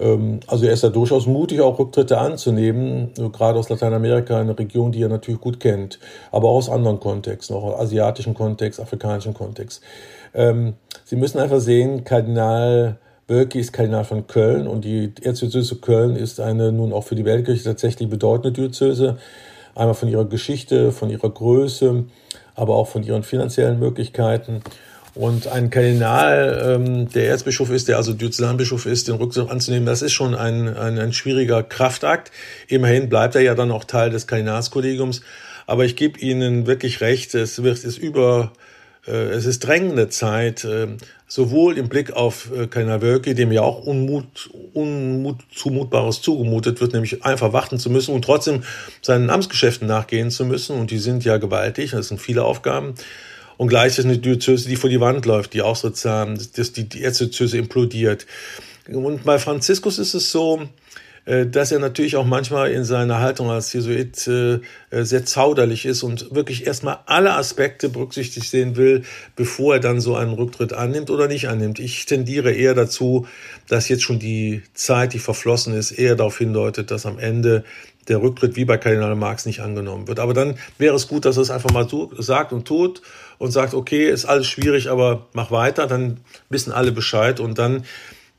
Ähm, 0.00 0.40
also 0.46 0.64
er 0.64 0.72
ist 0.72 0.82
ja 0.82 0.88
durchaus 0.90 1.26
mutig, 1.26 1.60
auch 1.60 1.78
Rücktritte 1.78 2.18
anzunehmen, 2.18 3.12
gerade 3.32 3.58
aus 3.58 3.68
Lateinamerika, 3.68 4.38
eine 4.38 4.58
Region, 4.58 4.92
die 4.92 5.02
er 5.02 5.08
natürlich 5.08 5.40
gut 5.40 5.60
kennt, 5.60 5.98
aber 6.30 6.48
auch 6.48 6.56
aus 6.56 6.70
anderen 6.70 7.00
Kontexten, 7.00 7.56
auch 7.56 7.78
asiatischen 7.78 8.34
Kontext, 8.34 8.80
afrikanischen 8.80 9.34
Kontext. 9.34 9.82
Ähm, 10.34 10.74
Sie 11.04 11.16
müssen 11.16 11.38
einfach 11.38 11.60
sehen, 11.60 12.04
Kardinal 12.04 12.98
Wölki 13.28 13.60
ist 13.60 13.72
Kardinal 13.72 14.04
von 14.04 14.26
Köln 14.26 14.66
und 14.66 14.84
die 14.84 15.12
Erzdiözese 15.22 15.76
Köln 15.76 16.16
ist 16.16 16.40
eine 16.40 16.72
nun 16.72 16.92
auch 16.92 17.04
für 17.04 17.14
die 17.14 17.24
Weltkirche 17.24 17.64
tatsächlich 17.64 18.08
bedeutende 18.08 18.52
Diözese. 18.52 19.18
Einmal 19.74 19.94
von 19.94 20.08
ihrer 20.08 20.26
Geschichte, 20.26 20.92
von 20.92 21.08
ihrer 21.08 21.30
Größe, 21.30 22.04
aber 22.54 22.74
auch 22.76 22.88
von 22.88 23.02
ihren 23.02 23.22
finanziellen 23.22 23.78
Möglichkeiten. 23.78 24.62
Und 25.14 25.46
ein 25.46 25.70
Kardinal, 25.70 26.76
ähm, 26.76 27.08
der 27.10 27.28
Erzbischof 27.28 27.70
ist, 27.70 27.88
der 27.88 27.98
also 27.98 28.12
Diözesanbischof 28.12 28.86
ist, 28.86 29.08
den 29.08 29.16
Rückzug 29.16 29.50
anzunehmen, 29.50 29.86
das 29.86 30.02
ist 30.02 30.12
schon 30.12 30.34
ein, 30.34 30.74
ein, 30.74 30.98
ein 30.98 31.12
schwieriger 31.12 31.62
Kraftakt. 31.62 32.32
Immerhin 32.66 33.08
bleibt 33.08 33.34
er 33.34 33.42
ja 33.42 33.54
dann 33.54 33.70
auch 33.70 33.84
Teil 33.84 34.10
des 34.10 34.26
Kardinalskollegiums. 34.26 35.20
Aber 35.66 35.84
ich 35.84 35.96
gebe 35.96 36.18
Ihnen 36.18 36.66
wirklich 36.66 37.00
recht, 37.00 37.34
es 37.34 37.62
wird 37.62 37.84
es 37.84 37.98
über 37.98 38.52
äh, 39.06 39.30
es 39.30 39.46
ist 39.46 39.60
drängende 39.60 40.08
Zeit, 40.08 40.64
äh, 40.64 40.88
sowohl 41.34 41.78
im 41.78 41.88
Blick 41.88 42.12
auf 42.12 42.50
äh, 42.52 43.00
Wölki, 43.00 43.34
dem 43.34 43.52
ja 43.52 43.62
auch 43.62 43.86
Unmut, 43.86 44.50
Unmut, 44.74 45.36
Zumutbares 45.50 46.20
zugemutet 46.20 46.82
wird, 46.82 46.92
nämlich 46.92 47.24
einfach 47.24 47.54
warten 47.54 47.78
zu 47.78 47.88
müssen 47.88 48.14
und 48.14 48.26
trotzdem 48.26 48.64
seinen 49.00 49.30
Amtsgeschäften 49.30 49.88
nachgehen 49.88 50.30
zu 50.30 50.44
müssen. 50.44 50.78
Und 50.78 50.90
die 50.90 50.98
sind 50.98 51.24
ja 51.24 51.38
gewaltig, 51.38 51.92
das 51.92 52.08
sind 52.08 52.20
viele 52.20 52.44
Aufgaben. 52.44 52.92
Und 53.56 53.68
gleich 53.68 53.96
ist 53.96 54.04
eine 54.04 54.18
Diözese, 54.18 54.68
die 54.68 54.76
vor 54.76 54.90
die 54.90 55.00
Wand 55.00 55.24
läuft, 55.24 55.54
die 55.54 55.62
auch 55.62 55.76
sozusagen, 55.76 56.38
dass 56.54 56.72
die, 56.72 56.86
die 56.86 57.02
Erzdiözese 57.02 57.56
implodiert. 57.56 58.26
Und 58.88 59.24
bei 59.24 59.38
Franziskus 59.38 59.98
ist 59.98 60.12
es 60.12 60.30
so, 60.32 60.68
dass 61.24 61.70
er 61.70 61.78
natürlich 61.78 62.16
auch 62.16 62.26
manchmal 62.26 62.72
in 62.72 62.84
seiner 62.84 63.20
Haltung 63.20 63.48
als 63.50 63.72
Jesuit 63.72 64.26
äh, 64.26 64.54
äh, 64.90 65.04
sehr 65.04 65.24
zauderlich 65.24 65.86
ist 65.86 66.02
und 66.02 66.34
wirklich 66.34 66.66
erstmal 66.66 66.98
alle 67.06 67.34
Aspekte 67.34 67.88
berücksichtigt 67.88 68.50
sehen 68.50 68.76
will, 68.76 69.04
bevor 69.36 69.74
er 69.74 69.80
dann 69.80 70.00
so 70.00 70.16
einen 70.16 70.32
Rücktritt 70.32 70.72
annimmt 70.72 71.10
oder 71.10 71.28
nicht 71.28 71.48
annimmt. 71.48 71.78
Ich 71.78 72.06
tendiere 72.06 72.52
eher 72.52 72.74
dazu, 72.74 73.26
dass 73.68 73.88
jetzt 73.88 74.02
schon 74.02 74.18
die 74.18 74.62
Zeit, 74.74 75.12
die 75.12 75.20
verflossen 75.20 75.74
ist, 75.74 75.92
eher 75.92 76.16
darauf 76.16 76.38
hindeutet, 76.38 76.90
dass 76.90 77.06
am 77.06 77.20
Ende 77.20 77.62
der 78.08 78.20
Rücktritt 78.20 78.56
wie 78.56 78.64
bei 78.64 78.76
Kardinal 78.78 79.14
Marx 79.14 79.46
nicht 79.46 79.60
angenommen 79.60 80.08
wird. 80.08 80.18
Aber 80.18 80.34
dann 80.34 80.56
wäre 80.78 80.96
es 80.96 81.06
gut, 81.06 81.24
dass 81.24 81.36
er 81.36 81.42
es 81.42 81.50
einfach 81.50 81.70
mal 81.70 81.88
so 81.88 82.10
sagt 82.18 82.52
und 82.52 82.66
tut 82.66 83.00
und 83.38 83.52
sagt, 83.52 83.74
okay, 83.74 84.10
ist 84.10 84.24
alles 84.24 84.48
schwierig, 84.48 84.90
aber 84.90 85.28
mach 85.34 85.52
weiter, 85.52 85.86
dann 85.86 86.18
wissen 86.48 86.72
alle 86.72 86.90
Bescheid 86.90 87.38
und 87.38 87.58
dann 87.58 87.84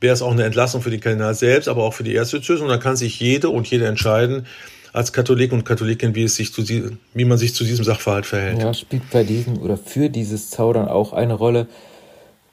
wäre 0.04 0.14
es 0.14 0.22
auch 0.22 0.32
eine 0.32 0.44
Entlassung 0.44 0.82
für 0.84 0.92
den 0.92 1.00
Kardinal 1.00 1.34
selbst, 1.34 1.68
aber 1.68 1.84
auch 1.84 1.96
für 1.96 2.04
die 2.04 2.14
Erzdiözese. 2.14 2.62
Und 2.62 2.70
dann 2.70 2.80
kann 2.80 2.96
sich 2.96 3.20
jede 3.20 3.50
und 3.50 3.66
jede 3.66 3.88
entscheiden, 3.88 4.46
als 4.92 5.12
Katholik 5.12 5.52
und 5.52 5.66
Katholikin, 5.66 6.14
wie, 6.14 6.24
es 6.24 6.36
sich 6.36 6.54
zu, 6.54 6.64
wie 6.68 7.26
man 7.26 7.40
sich 7.40 7.56
zu 7.56 7.64
diesem 7.64 7.84
Sachverhalt 7.84 8.28
verhält. 8.28 8.62
Ja, 8.62 8.74
spielt 8.76 9.10
bei 9.10 9.24
diesem 9.24 9.60
oder 9.60 9.78
für 9.78 10.10
dieses 10.10 10.52
Zaudern 10.52 10.88
auch 10.88 11.14
eine 11.14 11.34
Rolle, 11.34 11.68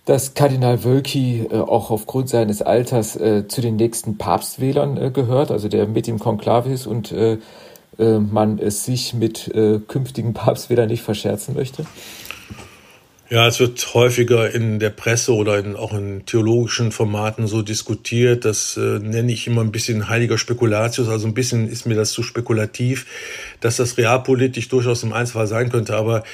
dass 0.07 0.33
Kardinal 0.33 0.83
Wölki 0.83 1.47
äh, 1.51 1.57
auch 1.57 1.91
aufgrund 1.91 2.31
seines 2.31 2.63
Alters 2.63 3.17
äh, 3.17 3.47
zu 3.47 3.61
den 3.61 3.77
nächsten 3.77 4.17
Papstwählern 4.17 4.97
äh, 4.97 5.11
gehört, 5.11 5.51
also 5.51 5.69
der 5.69 5.87
mit 5.87 6.09
im 6.09 6.19
Konklave 6.19 6.73
ist 6.73 6.87
und 6.87 7.13
äh, 7.13 7.37
äh, 7.99 8.19
man 8.19 8.59
es 8.59 8.87
sich 8.87 9.13
mit 9.13 9.49
äh, 9.49 9.79
künftigen 9.87 10.33
Papstwählern 10.33 10.89
nicht 10.89 11.03
verscherzen 11.03 11.55
möchte? 11.55 11.85
Ja, 13.33 13.47
es 13.47 13.61
wird 13.61 13.95
häufiger 13.95 14.53
in 14.53 14.81
der 14.81 14.91
Presse 14.91 15.33
oder 15.33 15.57
in, 15.57 15.77
auch 15.77 15.95
in 15.95 16.27
theologischen 16.27 16.91
Formaten 16.91 17.47
so 17.47 17.63
diskutiert. 17.63 18.45
Das 18.45 18.77
äh, 18.77 18.99
nenne 18.99 19.31
ich 19.31 19.47
immer 19.47 19.61
ein 19.61 19.71
bisschen 19.71 20.09
heiliger 20.09 20.37
Spekulatius. 20.37 21.09
Also 21.09 21.29
ein 21.29 21.35
bisschen 21.35 21.69
ist 21.69 21.87
mir 21.87 21.95
das 21.95 22.11
zu 22.11 22.25
spekulativ, 22.25 23.07
dass 23.61 23.77
das 23.77 23.99
realpolitisch 23.99 24.69
durchaus 24.69 25.05
im 25.05 25.13
Einzelfall 25.13 25.47
sein 25.47 25.71
könnte. 25.71 25.95
Aber 25.95 26.25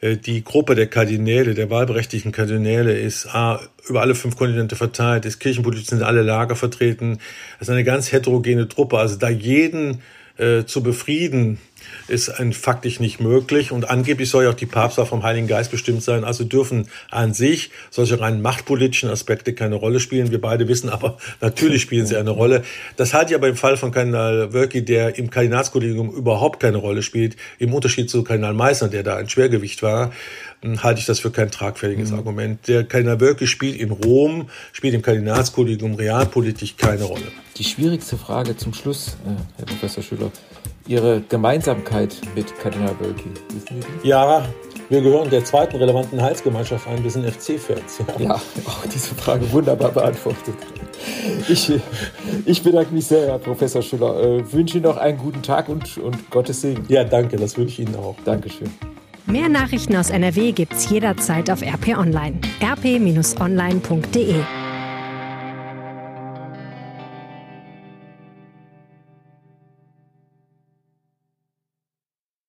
äh, 0.00 0.16
die 0.16 0.44
Gruppe 0.44 0.74
der 0.74 0.86
Kardinäle, 0.86 1.52
der 1.52 1.68
wahlberechtigten 1.68 2.32
Kardinäle 2.32 2.98
ist 2.98 3.26
A, 3.26 3.60
über 3.86 4.00
alle 4.00 4.14
fünf 4.14 4.36
Kontinente 4.38 4.76
verteilt, 4.76 5.26
ist 5.26 5.40
kirchenpolitisch 5.40 5.88
sind 5.88 6.02
alle 6.02 6.22
Lager 6.22 6.56
vertreten. 6.56 7.18
Das 7.58 7.68
ist 7.68 7.72
eine 7.72 7.84
ganz 7.84 8.12
heterogene 8.12 8.66
Truppe. 8.66 8.96
Also 8.96 9.16
da 9.16 9.28
jeden 9.28 10.00
äh, 10.38 10.64
zu 10.64 10.82
befrieden, 10.82 11.58
ist 12.08 12.32
faktisch 12.52 13.00
nicht 13.00 13.20
möglich. 13.20 13.72
Und 13.72 13.90
angeblich 13.90 14.30
soll 14.30 14.44
ja 14.44 14.50
auch 14.50 14.54
die 14.54 14.66
Papstwahl 14.66 15.06
vom 15.06 15.22
Heiligen 15.22 15.46
Geist 15.46 15.70
bestimmt 15.70 16.02
sein. 16.02 16.24
Also 16.24 16.44
dürfen 16.44 16.88
an 17.10 17.34
sich 17.34 17.70
solche 17.90 18.20
rein 18.20 18.42
machtpolitischen 18.42 19.10
Aspekte 19.10 19.52
keine 19.52 19.76
Rolle 19.76 20.00
spielen. 20.00 20.30
Wir 20.30 20.40
beide 20.40 20.68
wissen 20.68 20.88
aber, 20.88 21.18
natürlich 21.40 21.82
spielen 21.82 22.06
sie 22.06 22.16
eine 22.16 22.30
Rolle. 22.30 22.62
Das 22.96 23.14
halte 23.14 23.32
ich 23.32 23.36
aber 23.36 23.48
im 23.48 23.56
Fall 23.56 23.76
von 23.76 23.90
Kardinal 23.90 24.52
Wölki, 24.52 24.84
der 24.84 25.18
im 25.18 25.30
Kardinalskollegium 25.30 26.10
überhaupt 26.10 26.60
keine 26.60 26.78
Rolle 26.78 27.02
spielt, 27.02 27.36
im 27.58 27.74
Unterschied 27.74 28.10
zu 28.10 28.22
Kardinal 28.22 28.54
Meissner, 28.54 28.88
der 28.88 29.02
da 29.02 29.16
ein 29.16 29.28
Schwergewicht 29.28 29.82
war, 29.82 30.12
hm, 30.62 30.82
halte 30.82 31.00
ich 31.00 31.06
das 31.06 31.20
für 31.20 31.30
kein 31.30 31.50
tragfähiges 31.50 32.10
mhm. 32.10 32.18
Argument. 32.18 32.68
Der 32.68 32.84
Kardinal 32.84 33.20
Wölki 33.20 33.46
spielt 33.46 33.76
in 33.76 33.90
Rom, 33.90 34.48
spielt 34.72 34.94
im 34.94 35.02
Kardinalskollegium 35.02 35.94
realpolitisch 35.94 36.76
keine 36.76 37.04
Rolle. 37.04 37.26
Die 37.56 37.64
schwierigste 37.64 38.16
Frage 38.16 38.56
zum 38.56 38.74
Schluss, 38.74 39.16
äh, 39.24 39.30
Herr 39.58 39.66
Professor 39.66 40.02
Schüler. 40.02 40.30
Ihre 40.86 41.20
Gemeinsamkeit 41.20 42.16
mit 42.34 42.56
Kardinal 42.58 42.94
Wölki? 43.00 43.30
Wissen 43.52 43.82
Sie 43.82 43.88
die? 44.02 44.08
Ja, 44.08 44.46
wir 44.88 45.00
gehören 45.00 45.28
der 45.30 45.44
zweiten 45.44 45.76
relevanten 45.76 46.22
Heilsgemeinschaft 46.22 46.86
an. 46.86 47.02
Wir 47.02 47.10
sind 47.10 47.26
FC-Fans. 47.26 48.02
Ja. 48.18 48.24
ja, 48.24 48.34
auch 48.34 48.86
diese 48.92 49.14
Frage 49.14 49.50
wunderbar 49.50 49.90
beantwortet. 49.90 50.54
Ich, 51.48 51.72
ich 52.44 52.62
bedanke 52.62 52.94
mich 52.94 53.06
sehr, 53.06 53.26
Herr 53.26 53.38
Professor 53.38 53.82
Schüller. 53.82 54.20
Äh, 54.20 54.52
wünsche 54.52 54.78
Ihnen 54.78 54.86
noch 54.86 54.96
einen 54.96 55.18
guten 55.18 55.42
Tag 55.42 55.68
und, 55.68 55.98
und 55.98 56.30
Gottes 56.30 56.60
Segen. 56.60 56.84
Ja, 56.88 57.04
danke. 57.04 57.36
Das 57.36 57.56
wünsche 57.56 57.82
ich 57.82 57.88
Ihnen 57.88 57.96
auch. 57.96 58.14
Dankeschön. 58.24 58.70
Mehr 59.26 59.48
Nachrichten 59.48 59.96
aus 59.96 60.10
NRW 60.10 60.52
gibt's 60.52 60.88
jederzeit 60.88 61.50
auf 61.50 61.62
RP 61.62 61.98
Online. 61.98 62.38
rp-online.de 62.62 64.34